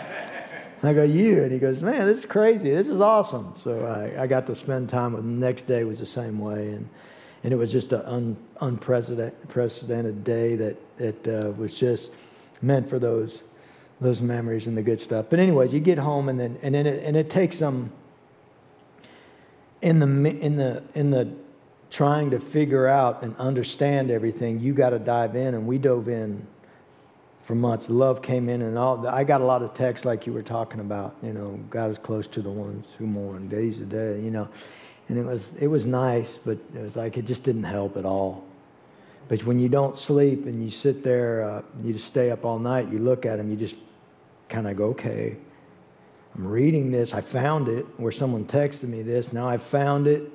[0.82, 1.42] I go, you?
[1.42, 2.70] And he goes, man, this is crazy.
[2.70, 3.54] This is awesome.
[3.62, 5.40] So I, I got to spend time with him.
[5.40, 6.68] The next day was the same way.
[6.70, 6.88] And,
[7.44, 12.10] and it was just an un, unprecedented day that, that uh, was just
[12.60, 13.42] meant for those
[14.00, 15.26] those memories and the good stuff.
[15.30, 17.92] But anyways, you get home and then and then it, and it takes some
[19.80, 21.32] in the in the in the
[21.90, 24.58] trying to figure out and understand everything.
[24.58, 26.46] You got to dive in, and we dove in
[27.42, 27.88] for months.
[27.88, 29.06] Love came in, and all.
[29.06, 31.16] I got a lot of texts like you were talking about.
[31.22, 34.20] You know, God is close to the ones who mourn days a day.
[34.20, 34.48] You know,
[35.08, 38.04] and it was it was nice, but it was like it just didn't help at
[38.04, 38.44] all.
[39.28, 42.58] But when you don't sleep and you sit there, uh, you just stay up all
[42.58, 42.90] night.
[42.90, 43.76] You look at them, you just
[44.48, 45.36] kind of go, okay,
[46.34, 47.12] I'm reading this.
[47.12, 49.32] I found it where someone texted me this.
[49.32, 50.30] Now I found it.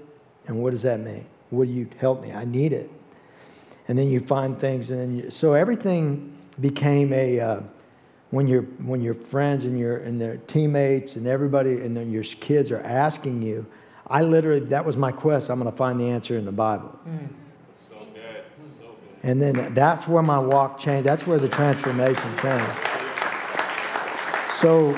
[0.48, 1.26] And what does that mean?
[1.52, 2.32] Will you help me?
[2.32, 2.90] I need it.
[3.88, 4.90] And then you find things.
[4.90, 7.60] And then you, so everything became a, uh,
[8.32, 12.24] when, your when your friends and your and their teammates and everybody and then your
[12.24, 13.66] kids are asking you,
[14.08, 15.50] I literally, that was my quest.
[15.50, 16.98] I'm going to find the answer in the Bible.
[17.08, 17.30] Mm.
[17.90, 18.44] So good.
[18.80, 19.30] So good.
[19.30, 21.08] And then that's where my walk changed.
[21.08, 22.66] That's where the transformation came.
[24.62, 24.94] So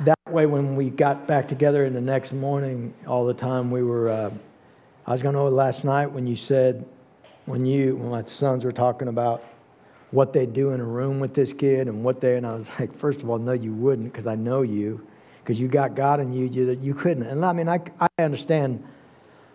[0.00, 3.82] that way, when we got back together in the next morning, all the time we
[3.82, 4.30] were, uh,
[5.06, 6.84] I was going to know last night when you said,
[7.46, 9.44] when you, when my sons were talking about
[10.14, 12.66] what they'd do in a room with this kid and what they, and I was
[12.78, 15.04] like, first of all, no, you wouldn't because I know you
[15.42, 17.24] because you got God in you, you, that you couldn't.
[17.24, 18.82] And I mean, I, I understand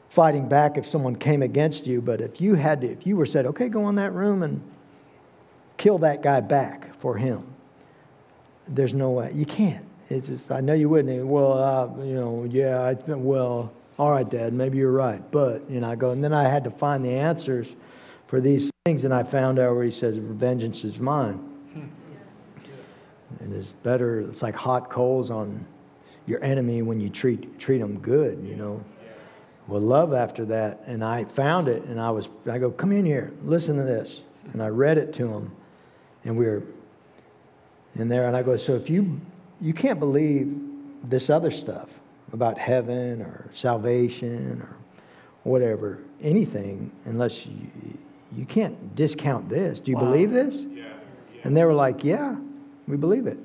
[0.10, 3.26] fighting back if someone came against you, but if you had to, if you were
[3.26, 4.62] said, okay, go in that room and
[5.78, 7.48] kill that guy back for him,
[8.68, 9.32] there's no way.
[9.34, 9.86] You can't.
[10.10, 11.26] It's just, I know you wouldn't.
[11.26, 15.22] Well, uh, you know, yeah, I well, all right, Dad, maybe you're right.
[15.32, 17.68] But, you know, I go, and then I had to find the answers
[18.30, 21.44] for these things, and I found out where he says, vengeance is mine.
[23.40, 25.66] And it's better, it's like hot coals on
[26.28, 28.84] your enemy when you treat, treat them good, you know.
[29.68, 33.04] Well, love after that, and I found it, and I was, I go, come in
[33.04, 34.22] here, listen to this.
[34.54, 35.52] And I read it to him,
[36.24, 36.64] and we were
[37.96, 38.28] in there.
[38.28, 39.20] And I go, so if you
[39.62, 40.56] you can't believe
[41.04, 41.90] this other stuff
[42.32, 44.76] about heaven or salvation or
[45.44, 47.68] whatever, anything, unless you
[48.36, 49.80] you can't discount this.
[49.80, 50.06] Do you wow.
[50.06, 50.56] believe this?
[50.56, 50.84] Yeah.
[50.84, 51.42] yeah.
[51.44, 52.36] And they were like, yeah,
[52.88, 53.38] we believe it.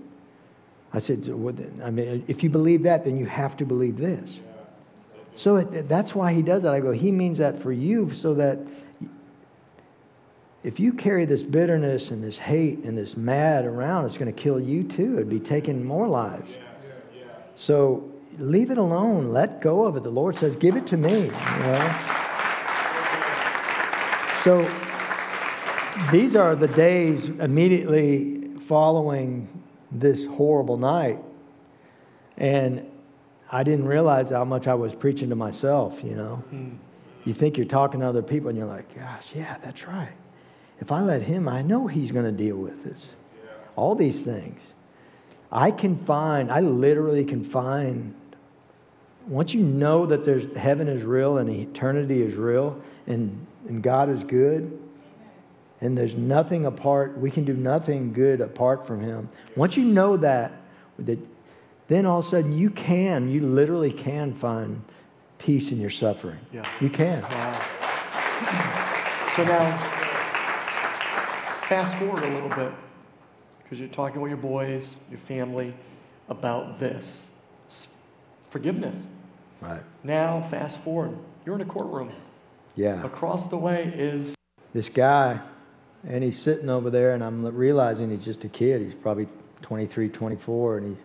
[0.92, 4.30] I said, well, I mean, if you believe that, then you have to believe this.
[4.30, 4.40] Yeah.
[5.12, 6.72] So, so it, that's why he does that.
[6.72, 8.58] I go, he means that for you so that
[10.62, 14.42] if you carry this bitterness and this hate and this mad around, it's going to
[14.42, 15.14] kill you too.
[15.14, 16.52] It'd be taking more lives.
[16.52, 17.24] Yeah, yeah, yeah.
[17.56, 19.32] So leave it alone.
[19.32, 20.04] Let go of it.
[20.04, 21.24] The Lord says, give it to me.
[21.24, 22.13] You know?
[24.44, 24.62] So
[26.12, 29.48] these are the days immediately following
[29.90, 31.18] this horrible night.
[32.36, 32.90] And
[33.50, 36.36] I didn't realize how much I was preaching to myself, you know.
[36.50, 36.70] Hmm.
[37.24, 40.12] You think you're talking to other people and you're like, gosh, yeah, that's right
[40.80, 43.00] if I let him, I know he's going to deal with this.
[43.42, 43.50] Yeah.
[43.76, 44.60] All these things.
[45.50, 48.14] I can find, I literally can find,
[49.26, 54.08] once you know that there's heaven is real and eternity is real and, and God
[54.10, 54.78] is good,
[55.80, 59.28] and there's nothing apart, we can do nothing good apart from him.
[59.56, 60.52] Once you know that,
[60.98, 61.18] that
[61.88, 64.82] then all of a sudden you can, you literally can find
[65.38, 66.38] peace in your suffering.
[66.52, 66.66] Yeah.
[66.80, 67.22] You can.
[67.22, 67.60] Wow.
[69.36, 69.76] So now,
[71.68, 72.72] fast forward a little bit
[73.62, 75.74] because you're talking with your boys, your family
[76.28, 77.34] about this
[78.50, 79.06] forgiveness.
[79.60, 79.82] Right.
[80.02, 82.12] Now, fast forward, you're in a courtroom.
[82.76, 83.04] Yeah.
[83.04, 84.34] Across the way is
[84.72, 85.40] this guy,
[86.06, 88.82] and he's sitting over there, and I'm realizing he's just a kid.
[88.82, 89.28] He's probably
[89.62, 91.02] 23, 24, and he,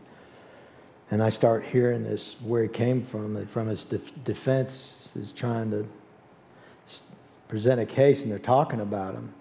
[1.11, 5.31] and I start hearing this where he came from, and from his def- defense is
[5.31, 5.87] trying to
[7.47, 9.33] present a case, and they're talking about him.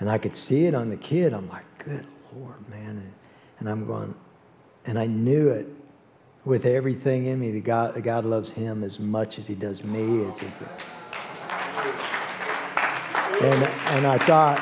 [0.00, 1.32] And I could see it on the kid.
[1.32, 2.88] I'm like, good Lord, man.
[2.88, 3.12] And,
[3.60, 4.14] and I'm going,
[4.84, 5.68] and I knew it
[6.44, 9.84] with everything in me that God, that God loves him as much as he does
[9.84, 10.24] me.
[10.24, 10.48] As he,
[13.44, 14.58] and, and I thought,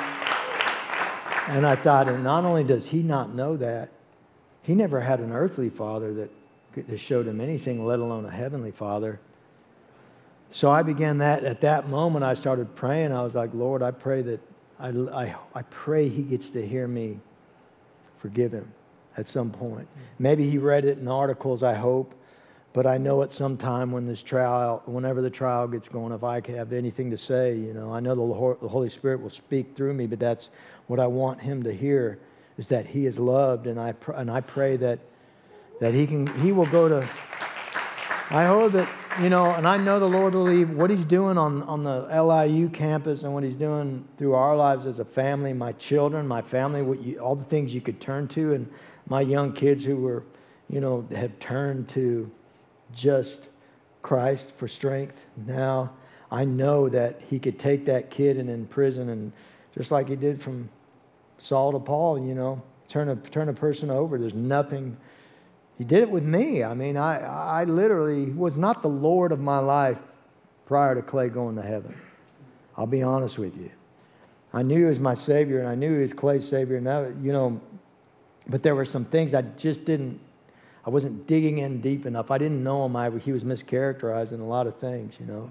[1.49, 3.91] and I thought, and not only does he not know that,
[4.63, 6.31] he never had an earthly father that,
[6.89, 9.21] that showed him anything, let alone a heavenly father.
[10.51, 11.45] so I began that.
[11.45, 13.13] At that moment, I started praying.
[13.13, 14.41] I was like, Lord, I pray that
[14.79, 17.19] I, I, I pray he gets to hear me
[18.19, 18.71] forgive him
[19.17, 19.89] at some point.
[20.19, 22.15] Maybe he read it in articles, I hope.
[22.73, 26.23] But I know at some time when this trial, whenever the trial gets going, if
[26.23, 29.95] I have anything to say, you know, I know the Holy Spirit will speak through
[29.95, 30.51] me, but that's
[30.87, 32.21] what I want him to hear
[32.59, 33.67] is that he is loved.
[33.67, 35.01] And I, and I pray that,
[35.81, 37.09] that he, can, he will go to,
[38.31, 38.89] I hope that,
[39.21, 42.03] you know, and I know the Lord will leave what he's doing on, on the
[42.23, 46.43] LIU campus and what he's doing through our lives as a family, my children, my
[46.43, 48.71] family, what you, all the things you could turn to, and
[49.09, 50.23] my young kids who were,
[50.69, 52.31] you know, have turned to
[52.95, 53.49] just
[54.03, 55.17] Christ for strength.
[55.47, 55.91] Now
[56.31, 59.33] I know that he could take that kid and in prison and
[59.75, 60.69] just like he did from
[61.39, 64.19] Saul to Paul, you know, turn a, turn a person over.
[64.19, 64.97] There's nothing.
[65.79, 66.63] He did it with me.
[66.63, 69.99] I mean, I, I literally was not the Lord of my life
[70.67, 71.97] prior to Clay going to heaven.
[72.77, 73.71] I'll be honest with you.
[74.53, 76.77] I knew he was my Savior and I knew he was Clay's Savior.
[76.77, 77.61] And you know,
[78.49, 80.21] but there were some things I just didn't
[80.87, 82.31] I wasn't digging in deep enough.
[82.31, 82.97] I didn't know him.
[82.97, 85.51] I, he was mischaracterized in a lot of things, you know.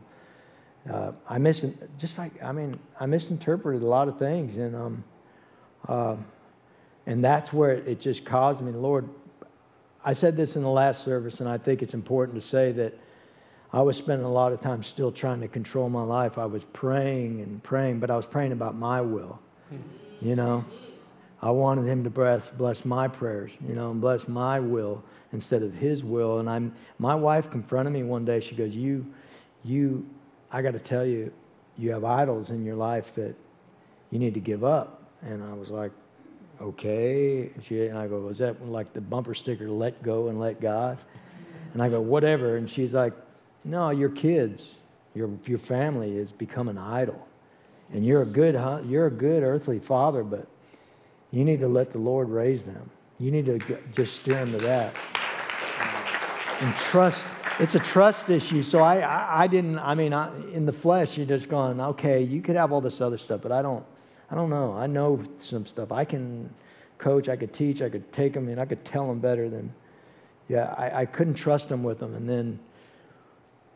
[0.92, 1.66] Uh, I mis
[1.98, 5.04] just like I mean I misinterpreted a lot of things, and um,
[5.88, 6.16] uh,
[7.06, 8.72] and that's where it, it just caused me.
[8.72, 9.08] Lord,
[10.04, 12.98] I said this in the last service, and I think it's important to say that
[13.72, 16.38] I was spending a lot of time still trying to control my life.
[16.38, 19.38] I was praying and praying, but I was praying about my will,
[20.22, 20.66] you know.
[21.42, 25.64] I wanted him to bless, bless my prayers, you know, and bless my will instead
[25.64, 26.40] of his will.
[26.40, 28.42] And I'm, my wife confronted me one day.
[28.42, 29.06] She goes, You,
[29.64, 30.06] you,
[30.52, 31.32] I got to tell you,
[31.78, 33.36] you have idols in your life that
[34.12, 35.04] you need to give up.
[35.22, 35.92] And I was like,
[36.62, 37.52] Okay.
[37.56, 40.60] And, she, and I go, Was that like the bumper sticker, let go and let
[40.60, 40.98] God?
[41.74, 42.58] And I go, Whatever.
[42.58, 43.14] And she's like,
[43.64, 44.64] No, your kids,
[45.16, 47.26] your, your family has become an idol.
[47.94, 50.48] And you're a good, you're a good earthly father, but
[51.32, 52.90] you need to let the Lord raise them.
[53.20, 53.60] You need to
[53.94, 54.98] just steer them to that.
[56.62, 57.26] And trust,
[57.60, 58.64] it's a trust issue.
[58.64, 62.22] So I, I, I didn't, I mean, I, in the flesh, you're just going, okay,
[62.22, 63.86] you could have all this other stuff, but I don't,
[64.32, 64.74] I don't know.
[64.74, 65.92] I know some stuff.
[65.92, 66.54] I can
[66.98, 69.74] coach, I could teach, I could take them, and I could tell them better than,
[70.48, 72.16] yeah, I, I couldn't trust them with them.
[72.16, 72.60] And then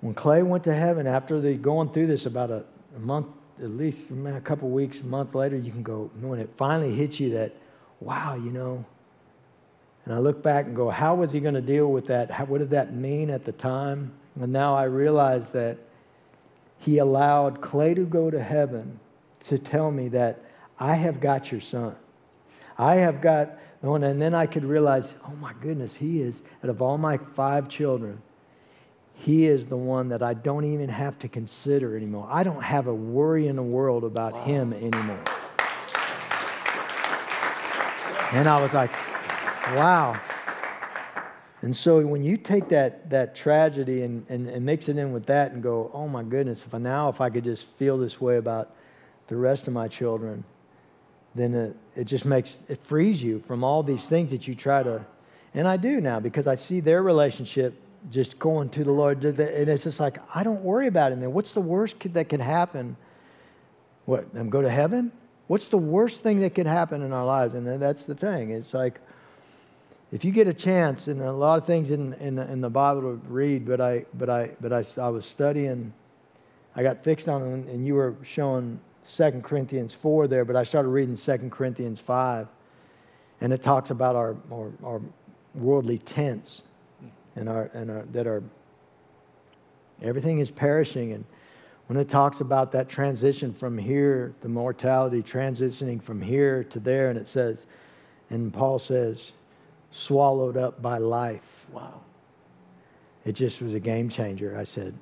[0.02, 2.64] when Clay went to heaven, after the going through this about a,
[2.96, 3.28] a month
[3.62, 7.20] at least a couple weeks, a month later, you can go, when it finally hits
[7.20, 7.56] you that,
[8.00, 8.84] wow, you know.
[10.06, 12.30] And I look back and go, how was he going to deal with that?
[12.32, 14.12] How, what did that mean at the time?
[14.40, 15.78] And now I realize that
[16.80, 19.00] he allowed Clay to go to heaven
[19.48, 20.44] to tell me that
[20.80, 21.96] I have got your son.
[22.78, 23.58] I have got.
[23.82, 27.68] And then I could realize, oh my goodness, he is, out of all my five
[27.68, 28.22] children,
[29.14, 32.28] he is the one that I don't even have to consider anymore.
[32.30, 34.44] I don't have a worry in the world about wow.
[34.44, 35.24] him anymore.
[38.32, 38.92] And I was like,
[39.76, 40.20] wow.
[41.62, 45.26] And so when you take that, that tragedy and, and, and mix it in with
[45.28, 48.20] that and go, oh my goodness, if I, now if I could just feel this
[48.20, 48.76] way about
[49.28, 50.44] the rest of my children,
[51.36, 54.84] then it, it just makes, it frees you from all these things that you try
[54.84, 55.06] to,
[55.54, 57.80] and I do now because I see their relationship
[58.12, 59.24] just going to the Lord.
[59.24, 61.18] And it's just like, I don't worry about it.
[61.18, 62.96] And what's the worst that could happen?
[64.06, 65.12] What, them go to heaven?
[65.48, 67.54] What's the worst thing that could happen in our lives?
[67.54, 68.52] And that's the thing.
[68.52, 69.00] It's like,
[70.12, 73.02] if you get a chance, and a lot of things in, in, in the Bible
[73.02, 75.92] to read, but I, but I, but I, I was studying,
[76.76, 78.80] I got fixed on, and you were showing
[79.12, 82.48] 2 Corinthians 4 there, but I started reading 2 Corinthians 5,
[83.42, 85.02] and it talks about our, our, our
[85.56, 86.62] worldly tents
[87.36, 88.44] and, our, and our, that are
[90.02, 91.14] everything is perishing.
[91.14, 91.26] And
[91.88, 97.10] when it talks about that transition from here, the mortality transitioning from here to there,
[97.10, 97.68] and it says,
[98.30, 99.32] and Paul says,
[99.92, 101.68] swallowed up by life.
[101.72, 102.02] Wow.
[103.26, 104.58] It just was a game changer.
[104.58, 104.94] I said,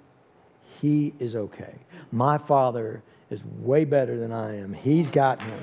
[0.82, 1.76] He is okay.
[2.12, 4.74] My father is way better than I am.
[4.74, 5.60] He's got him.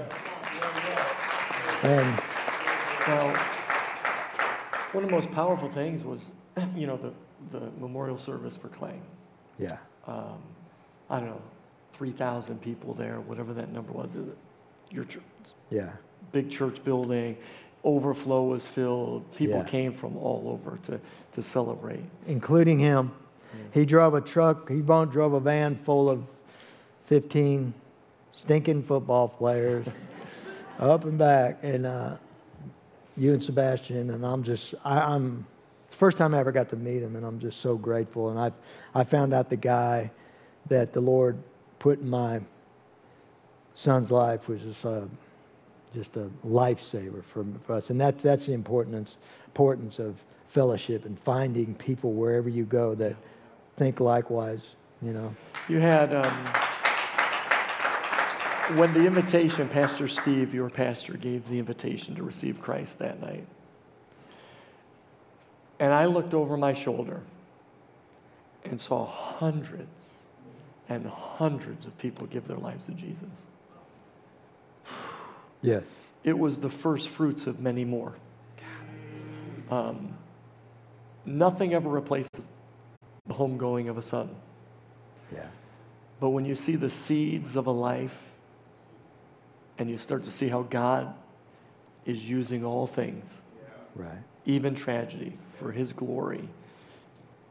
[1.82, 2.22] And
[3.06, 3.28] well,
[4.92, 6.24] one of the most powerful things was
[6.76, 8.98] you know, the, the memorial service for Clay.
[9.58, 9.78] Yeah.
[10.06, 10.38] Um,
[11.10, 11.42] I don't know,
[11.94, 14.14] 3,000 people there, whatever that number was.
[14.14, 14.36] Is it
[14.90, 15.22] your church?
[15.70, 15.90] Yeah.
[16.32, 17.36] Big church building.
[17.84, 19.30] Overflow was filled.
[19.34, 19.64] People Yeah.
[19.64, 21.00] came from all over to,
[21.32, 22.04] to celebrate.
[22.26, 23.12] including him.
[23.72, 26.22] He drove a truck, he drove a van full of
[27.06, 27.72] 15
[28.32, 29.86] stinking football players
[30.78, 31.58] up and back.
[31.62, 32.16] And uh,
[33.16, 35.46] you and Sebastian, and I'm just, I, I'm
[35.98, 38.30] First time I ever got to meet him, and I'm just so grateful.
[38.30, 38.52] And I,
[38.94, 40.12] I found out the guy
[40.68, 41.36] that the Lord
[41.80, 42.40] put in my
[43.74, 45.08] son's life was just a,
[45.92, 47.90] just a lifesaver for, for us.
[47.90, 50.14] And that's, that's the importance, importance of
[50.46, 53.16] fellowship and finding people wherever you go that
[53.76, 54.62] think likewise,
[55.02, 55.34] you know.
[55.68, 56.32] You had, um,
[58.78, 63.48] when the invitation, Pastor Steve, your pastor, gave the invitation to receive Christ that night.
[65.80, 67.20] And I looked over my shoulder
[68.64, 69.88] and saw hundreds
[70.88, 73.28] and hundreds of people give their lives to Jesus.
[75.62, 75.84] Yes.
[76.24, 78.14] It was the first fruits of many more.
[79.70, 80.16] Um,
[81.26, 82.30] nothing ever replaces
[83.26, 84.30] the homegoing of a son.
[85.32, 85.46] Yeah.
[86.20, 88.16] But when you see the seeds of a life
[89.78, 91.14] and you start to see how God
[92.06, 93.30] is using all things,
[93.94, 94.18] Right.
[94.46, 96.48] even tragedy, for his glory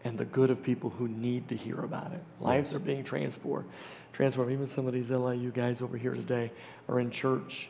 [0.04, 2.24] and the good of people who need to hear about it.
[2.40, 3.68] Lives are being transformed.
[4.14, 4.52] Transformed.
[4.52, 6.52] Even some of these LIU guys over here today
[6.88, 7.70] are in church.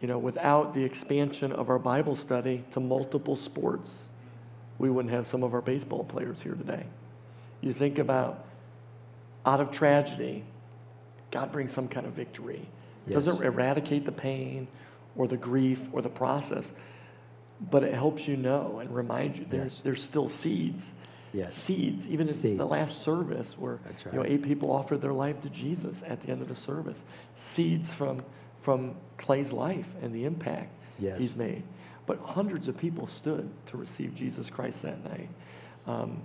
[0.00, 3.94] You know, without the expansion of our Bible study to multiple sports,
[4.78, 6.84] we wouldn't have some of our baseball players here today.
[7.60, 8.44] You think about
[9.46, 10.44] out of tragedy,
[11.30, 12.66] God brings some kind of victory.
[13.06, 13.14] Yes.
[13.14, 14.66] Doesn't eradicate the pain
[15.16, 16.72] or the grief or the process,
[17.70, 19.80] but it helps you know and remind you there's, Yes.
[19.84, 20.92] there's still seeds.
[21.32, 21.54] Yes.
[21.54, 25.40] Seeds, even in the last service where That's you know eight people offered their life
[25.42, 27.04] to Jesus at the end of the service.
[27.34, 28.20] Seeds from
[28.62, 31.18] from Clay's life and the impact Yes.
[31.18, 31.62] he's made.
[32.06, 35.28] But hundreds of people stood to receive Jesus Christ that night.
[35.86, 36.22] Um,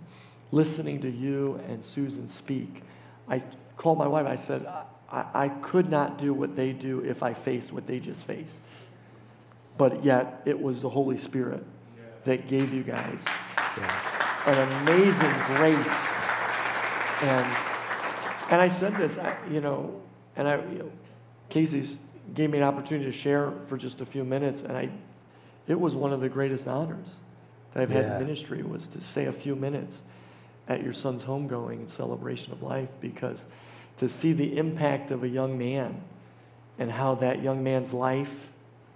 [0.52, 2.84] listening to you and Susan speak,
[3.28, 3.44] I
[3.78, 4.26] called my wife.
[4.28, 4.66] I said,
[5.12, 8.62] I, I could not do what they do if I faced what they just faced.
[9.78, 11.64] But yet, it was the Holy Spirit
[12.24, 13.24] that gave you guys
[13.78, 14.48] Yeah.
[14.48, 16.18] an amazing grace.
[17.22, 17.46] And,
[18.52, 20.02] and I said this, I, you know,
[20.36, 20.92] and I, you know,
[21.50, 21.98] Casey's
[22.34, 24.90] gave me an opportunity to share for just a few minutes, and I,
[25.68, 27.16] it was one of the greatest honors
[27.74, 28.14] that I've had Yeah.
[28.18, 30.02] in ministry was to say a few minutes
[30.68, 33.46] at your son's homegoing and celebration of life because
[33.98, 36.02] to see the impact of a young man
[36.80, 38.51] and how that young man's life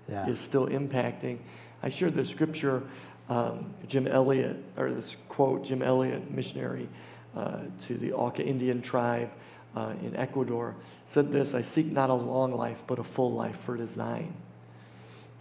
[0.10, 0.28] Yeah.
[0.28, 1.40] is still impacting.
[1.84, 2.84] I shared the scripture,
[3.30, 6.88] um, Jim Elliot, or this quote, Jim Elliot, missionary
[7.36, 9.30] uh, to the Auca Indian tribe
[9.76, 10.76] uh, in Ecuador,
[11.06, 14.34] said this I seek not a long life, but a full life, for design.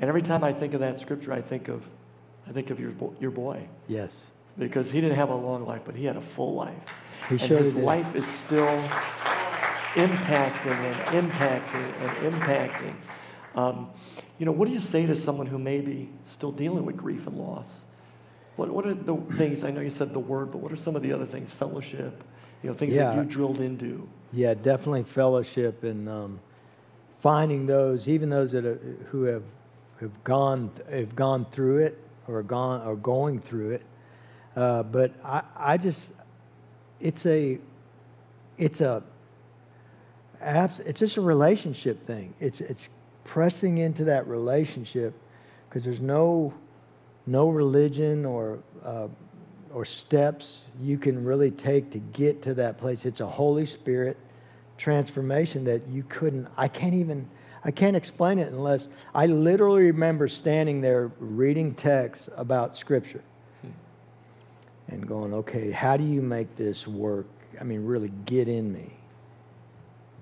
[0.00, 1.82] And every time I think of that scripture, I think of,
[2.48, 4.12] I think of your, your boy, Yes.
[4.58, 6.74] because he didn't have a long life, but he had a full life.
[7.28, 7.84] He and his did.
[7.84, 8.66] life is still
[9.94, 12.94] impacting and impacting and impacting.
[13.54, 13.90] Um,
[14.38, 17.26] you know, what do you say to someone who may be still dealing with grief
[17.26, 17.68] and loss?
[18.56, 20.96] What, what are the things, I know you said the word, but what are some
[20.96, 21.52] of the other things?
[21.52, 22.22] Fellowship,
[22.62, 24.08] you know, things that you drilled into.
[24.32, 26.40] Yeah, definitely fellowship and um,
[27.20, 28.78] finding those, even those that are,
[29.10, 29.42] who have
[30.00, 33.82] have gone have gone through it or gone or going through it.
[34.56, 36.10] Uh, but I, I just,
[37.00, 37.58] it's a,
[38.58, 39.02] it's a,
[40.40, 42.34] it's just a relationship thing.
[42.40, 42.88] It's it's
[43.24, 45.14] pressing into that relationship
[45.68, 46.52] because there's no,
[47.26, 48.58] no religion or.
[48.84, 49.08] Uh,
[49.74, 53.04] or steps you can really take to get to that place.
[53.04, 54.16] It's a Holy Spirit
[54.78, 57.28] transformation that you couldn't, I can't even,
[57.64, 63.22] I can't explain it unless I literally remember standing there reading texts about Scripture
[64.88, 67.26] and going, okay, how do you make this work?
[67.60, 68.92] I mean, really get in me.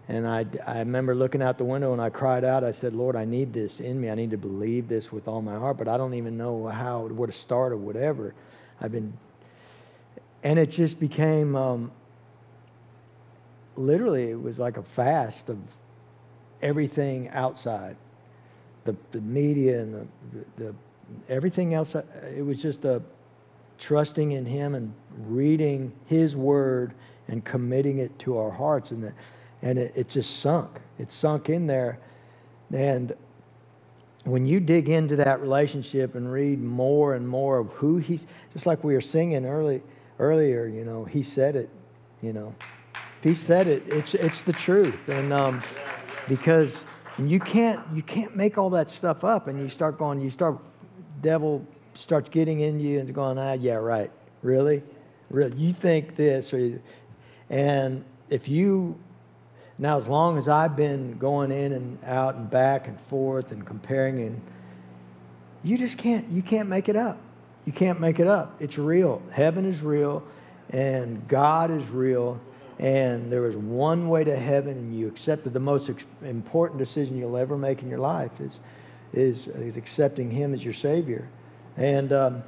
[0.09, 2.65] And I, I remember looking out the window and I cried out.
[2.65, 4.11] I said, Lord, I need this in me.
[4.11, 7.07] I need to believe this with all my heart, but I don't even know how,
[7.07, 8.35] where to start or whatever.
[8.81, 9.13] I've been
[10.43, 11.91] and it just became um,
[13.77, 15.59] literally it was like a fast of
[16.63, 17.97] everything outside
[18.85, 20.75] the, the media and the, the
[21.29, 22.03] everything else uh,
[22.37, 23.01] it was just a
[23.79, 24.93] trusting in him and
[25.27, 26.93] reading his word
[27.29, 29.13] and committing it to our hearts and the,
[29.63, 30.71] and it, it just sunk.
[30.99, 31.99] It sunk in there.
[32.73, 33.15] And
[34.25, 38.67] when you dig into that relationship and read more and more of who he's just
[38.67, 39.83] like we were singing early
[40.21, 41.69] earlier you know he said it
[42.23, 42.55] you know.
[43.23, 43.83] He said it.
[43.93, 45.09] It's it's the truth.
[45.09, 45.63] And um,
[46.29, 46.85] because
[47.19, 50.59] you can't you can't make all that stuff up and you start going you start
[51.21, 54.11] devil starts getting in you and going ah yeah right.
[54.43, 54.83] Really?
[55.31, 55.57] Really?
[55.57, 56.81] You think this or
[57.51, 58.97] and if you
[59.83, 63.67] now as long as i've been going in and out and back and forth and
[63.67, 64.41] comparing and
[65.65, 67.19] you just can't you can't make it up.
[67.65, 68.57] You can't make it up.
[68.61, 69.23] It's real.
[69.31, 70.25] Heaven is real
[70.71, 72.41] and god is real.
[72.79, 75.91] And there is one way to heaven, and you accepted the most
[76.25, 78.59] important decision you'll ever make in your life is,
[79.13, 81.29] is, is accepting Him as your Savior.
[81.77, 82.43] And, um,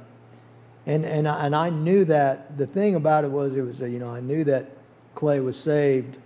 [0.87, 2.57] and, and, I, and I knew that.
[2.57, 4.71] The thing about it was, it was, you know, I knew that
[5.13, 6.17] Clay was saved,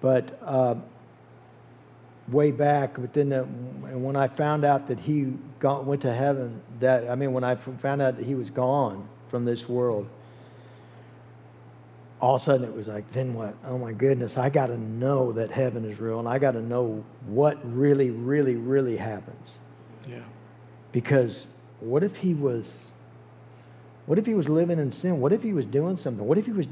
[0.00, 0.74] but uh,
[2.28, 6.60] way back, but then the, when I found out that he got, went to heaven,
[6.80, 10.08] that, I mean, when I found out that he was gone from this world,
[12.20, 13.54] all of a sudden it was like, then what?
[13.66, 16.62] Oh my goodness, I got to know that heaven is real and I got to
[16.62, 19.54] know what really, really, really happens.
[20.08, 20.18] Yeah.
[20.92, 21.46] Because
[21.80, 22.72] what if he was,
[24.06, 25.20] what if he was living in sin?
[25.20, 26.26] What if he was doing something?
[26.26, 26.66] What if he was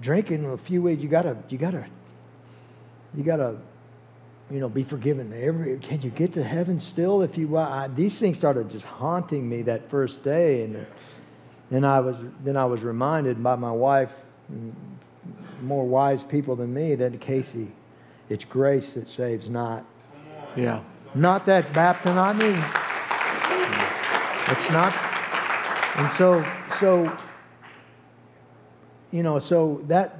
[0.00, 1.02] drinking a few weeks?
[1.02, 1.86] You gotta, you gotta,
[3.16, 3.56] you gotta,
[4.50, 5.32] you know, be forgiven.
[5.32, 7.56] Every, can you get to heaven still if you?
[7.56, 10.86] I, these things started just haunting me that first day, and
[11.70, 14.12] and I was then I was reminded by my wife
[14.52, 14.72] mm,
[15.62, 17.68] more wise people than me that Casey,
[18.28, 19.84] it's grace that saves, not.
[20.56, 20.82] Yeah.
[21.14, 22.62] Not that baptism, I mean,
[24.48, 24.94] it's not.
[25.96, 26.44] And so,
[26.78, 27.16] so,
[29.10, 30.18] you know, so that,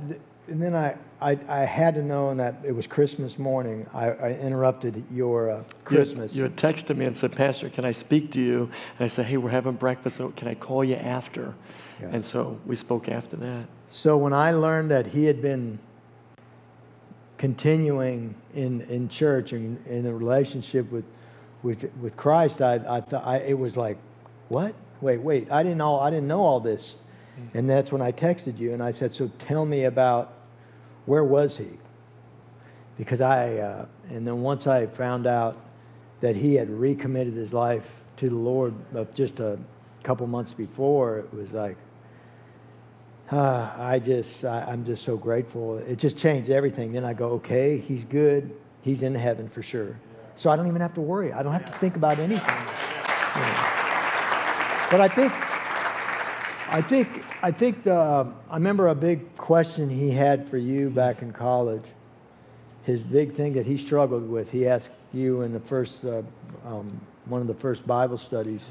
[0.49, 3.87] and then I, I, I had to know that it was Christmas morning.
[3.93, 6.35] I, I interrupted your uh, Christmas.
[6.35, 8.71] You, you texted me and said, Pastor, can I speak to you?
[8.99, 10.21] And I said, hey, we're having breakfast.
[10.37, 11.55] Can I call you after?
[12.01, 12.09] Yeah.
[12.13, 13.67] And so we spoke after that.
[13.91, 15.79] So when I learned that he had been
[17.39, 21.05] continuing in, in church and in a relationship with,
[21.63, 23.99] with, with Christ, I, I thought I, it was like,
[24.49, 24.75] what?
[25.01, 26.95] Wait, wait, I didn't know, I didn't know all this.
[27.39, 27.59] Mm-hmm.
[27.59, 30.36] And that's when I texted you and I said, so tell me about
[31.07, 31.69] where was he?
[32.99, 35.57] Because I, uh, and then once I found out
[36.21, 37.87] that he had recommitted his life
[38.19, 38.75] to the Lord
[39.15, 39.59] just a
[40.03, 41.77] couple months before, it was like,
[43.31, 45.79] uh, I just, I, am just so grateful.
[45.79, 46.93] It just changed everything.
[46.93, 48.55] Then I go, okay, he's good.
[48.83, 49.99] He's in heaven for sure.
[50.37, 51.33] So I don't even have to worry.
[51.33, 52.45] I don't have to think about anything.
[54.89, 55.33] But I think,
[56.69, 57.09] I think,
[57.43, 61.33] I think the, uh, I remember a big question he had for you back in
[61.33, 61.85] college.
[62.83, 64.51] His big thing that he struggled with.
[64.51, 66.23] He asked you in the first, uh,
[66.65, 68.63] um, one of the first Bible studies,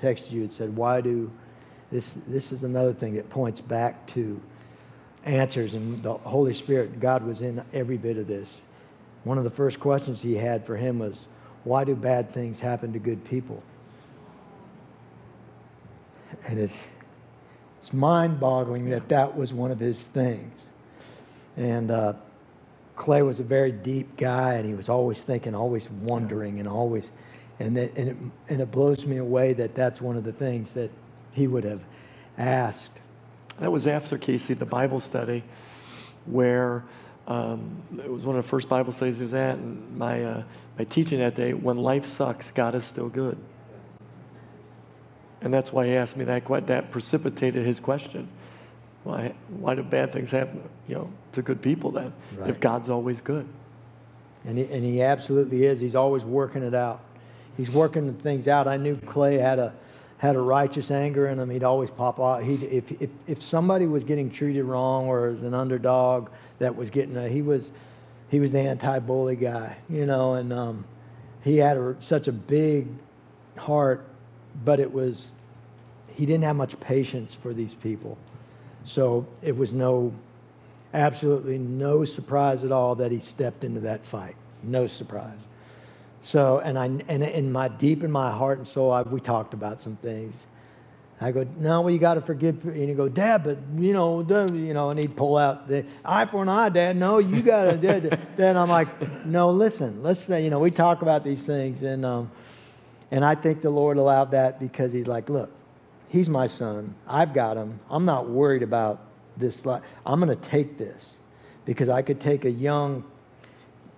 [0.00, 1.30] texted you and said, "Why do
[1.90, 4.40] this, this is another thing that points back to
[5.24, 8.48] answers, and the Holy Spirit, God was in every bit of this.
[9.24, 11.26] One of the first questions he had for him was,
[11.64, 13.62] Why do bad things happen to good people?
[16.46, 16.74] And it's,
[17.86, 20.52] it's mind boggling that that was one of his things.
[21.56, 22.14] And uh,
[22.96, 27.08] Clay was a very deep guy, and he was always thinking, always wondering, and always.
[27.60, 28.16] And, that, and, it,
[28.48, 30.90] and it blows me away that that's one of the things that
[31.30, 31.80] he would have
[32.36, 32.90] asked.
[33.60, 35.44] That was after Casey, the Bible study,
[36.24, 36.82] where
[37.28, 40.42] um, it was one of the first Bible studies he was at, and my, uh,
[40.76, 43.38] my teaching that day, when life sucks, God is still good.
[45.42, 48.28] And that's why he asked me that, quite that precipitated his question.
[49.04, 52.50] Why, why do bad things happen you know, to good people then, right.
[52.50, 53.46] if God's always good?
[54.44, 55.80] And he, and he absolutely is.
[55.80, 57.00] He's always working it out.
[57.56, 58.66] He's working things out.
[58.66, 59.72] I knew Clay had a,
[60.18, 61.50] had a righteous anger in him.
[61.50, 62.42] He'd always pop out.
[62.42, 66.90] He'd, if, if, if somebody was getting treated wrong or as an underdog that was
[66.90, 67.72] getting a, he was,
[68.30, 70.84] he was the anti-bully guy, you know, and um,
[71.42, 72.88] he had a, such a big
[73.56, 74.04] heart,
[74.64, 75.32] but it was,
[76.14, 78.16] he didn't have much patience for these people.
[78.84, 80.12] So it was no,
[80.94, 84.36] absolutely no surprise at all that he stepped into that fight.
[84.62, 85.38] No surprise.
[86.22, 89.54] So, and I, and in my deep in my heart and soul, I, we talked
[89.54, 90.34] about some things.
[91.20, 92.62] I go, no, well, you got to forgive.
[92.64, 94.20] And he go, Dad, but you know,
[94.52, 96.96] you know, and he'd pull out the eye for an eye, Dad.
[96.96, 98.18] No, you got to.
[98.36, 100.28] then I'm like, no, listen, let's.
[100.28, 102.30] You know, we talk about these things, and um,
[103.10, 105.50] and I think the Lord allowed that because He's like, look,
[106.08, 106.94] He's my son.
[107.06, 107.80] I've got him.
[107.90, 109.00] I'm not worried about
[109.36, 109.66] this.
[109.66, 109.82] Life.
[110.04, 111.04] I'm going to take this
[111.64, 113.04] because I could take a young,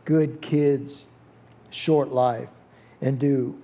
[0.05, 1.05] good kid's
[1.71, 2.49] short life
[3.03, 3.57] and do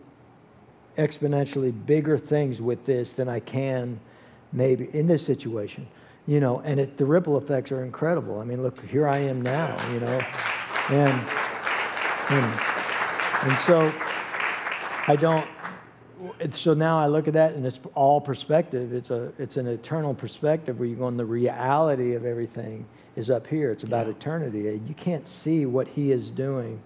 [0.98, 3.98] exponentially bigger things with this than I can
[4.52, 5.86] maybe in this situation.
[6.26, 8.40] You know, and it, the ripple effects are incredible.
[8.40, 10.20] I mean, look, here I am now, you know.
[10.90, 11.28] And,
[12.30, 12.60] and,
[13.42, 13.92] and so
[15.06, 15.46] I don't,
[16.52, 18.92] so now I look at that and it's all perspective.
[18.92, 22.86] It's, a, it's an eternal perspective where you're going, the reality of everything
[23.16, 23.70] is up here.
[23.70, 24.12] It's about yeah.
[24.12, 24.80] eternity.
[24.86, 26.80] You can't see what he is doing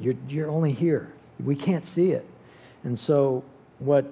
[0.00, 1.12] you're, you're only here.
[1.44, 2.26] We can't see it.
[2.84, 3.44] And so,
[3.78, 4.06] what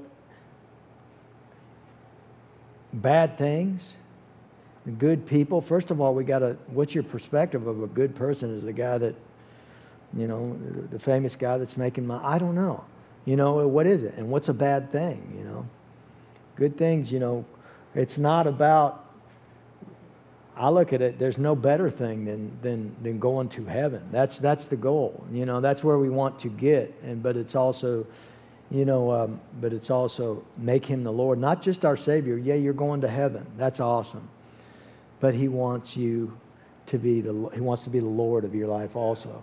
[2.92, 3.82] bad things,
[4.98, 5.60] good people.
[5.60, 8.56] First of all, we got to, what's your perspective of a good person?
[8.56, 9.14] Is the guy that,
[10.16, 10.56] you know,
[10.90, 12.24] the famous guy that's making money?
[12.24, 12.84] I don't know.
[13.24, 14.14] You know, what is it?
[14.16, 15.66] And what's a bad thing, you know?
[16.56, 17.44] Good things, you know,
[17.94, 19.04] it's not about
[20.56, 24.08] I look at it, there's no better thing than, than, than going to heaven.
[24.12, 25.24] That's, that's the goal.
[25.32, 26.94] You know, that's where we want to get.
[27.02, 28.06] And, but it's also,
[28.70, 32.36] you know, um, but it's also make him the Lord, not just our Savior.
[32.36, 33.44] Yeah, you're going to heaven.
[33.56, 34.28] That's awesome.
[35.18, 36.36] But he wants you
[36.86, 39.42] to be the, he wants to be the Lord of your life also.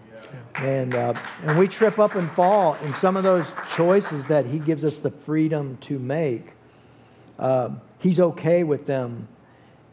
[0.55, 1.13] And, uh,
[1.43, 4.97] and we trip up and fall in some of those choices that he gives us
[4.97, 6.53] the freedom to make.
[7.39, 9.27] Uh, he's okay with them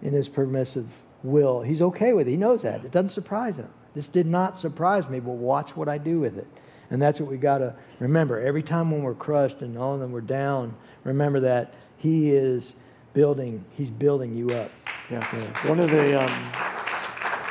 [0.02, 0.86] in his permissive
[1.22, 1.62] will.
[1.62, 2.32] He's okay with it.
[2.32, 2.84] He knows that.
[2.84, 3.68] It doesn't surprise him.
[3.94, 6.46] This did not surprise me, but watch what I do with it.
[6.90, 8.40] And that's what we got to remember.
[8.40, 10.74] Every time when we're crushed and all of them we're down,
[11.04, 12.74] remember that He is
[13.12, 14.70] building, He's building you up.
[15.10, 15.26] Yeah.
[15.32, 15.68] yeah.
[15.68, 16.77] One of the, um,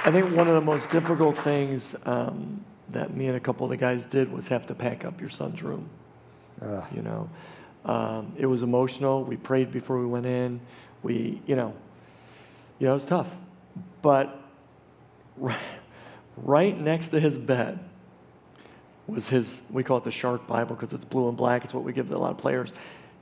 [0.05, 3.71] I think one of the most difficult things um, that me and a couple of
[3.71, 5.89] the guys did was have to pack up your son's room.
[6.61, 6.81] Uh.
[6.93, 7.29] You know,
[7.85, 9.23] um, it was emotional.
[9.23, 10.61] We prayed before we went in.
[11.03, 11.73] We, you know,
[12.79, 13.27] you know, it was tough.
[14.01, 14.39] But
[16.37, 17.79] right next to his bed
[19.07, 21.65] was his, we call it the Shark Bible because it's blue and black.
[21.65, 22.71] It's what we give to a lot of players.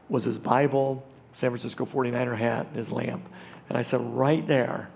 [0.09, 1.03] Was his Bible,
[1.33, 3.27] San Francisco 49er hat, and his lamp.
[3.69, 4.89] And I said, right there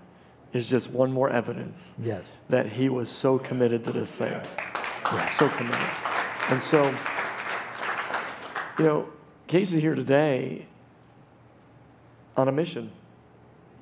[0.52, 2.24] is just one more evidence yes.
[2.48, 4.40] that he was so committed to this thing.
[5.12, 5.38] Yes.
[5.38, 5.80] So committed.
[6.48, 6.94] And so,
[8.78, 9.08] you know,
[9.46, 10.66] Casey's here today
[12.36, 12.90] on a mission.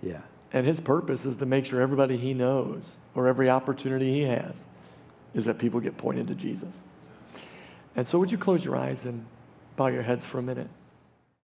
[0.03, 0.21] Yeah.
[0.53, 4.65] And his purpose is to make sure everybody he knows or every opportunity he has
[5.35, 6.81] is that people get pointed to Jesus.
[7.97, 9.27] And so, would you close your eyes and
[9.77, 10.69] bow your heads for a minute?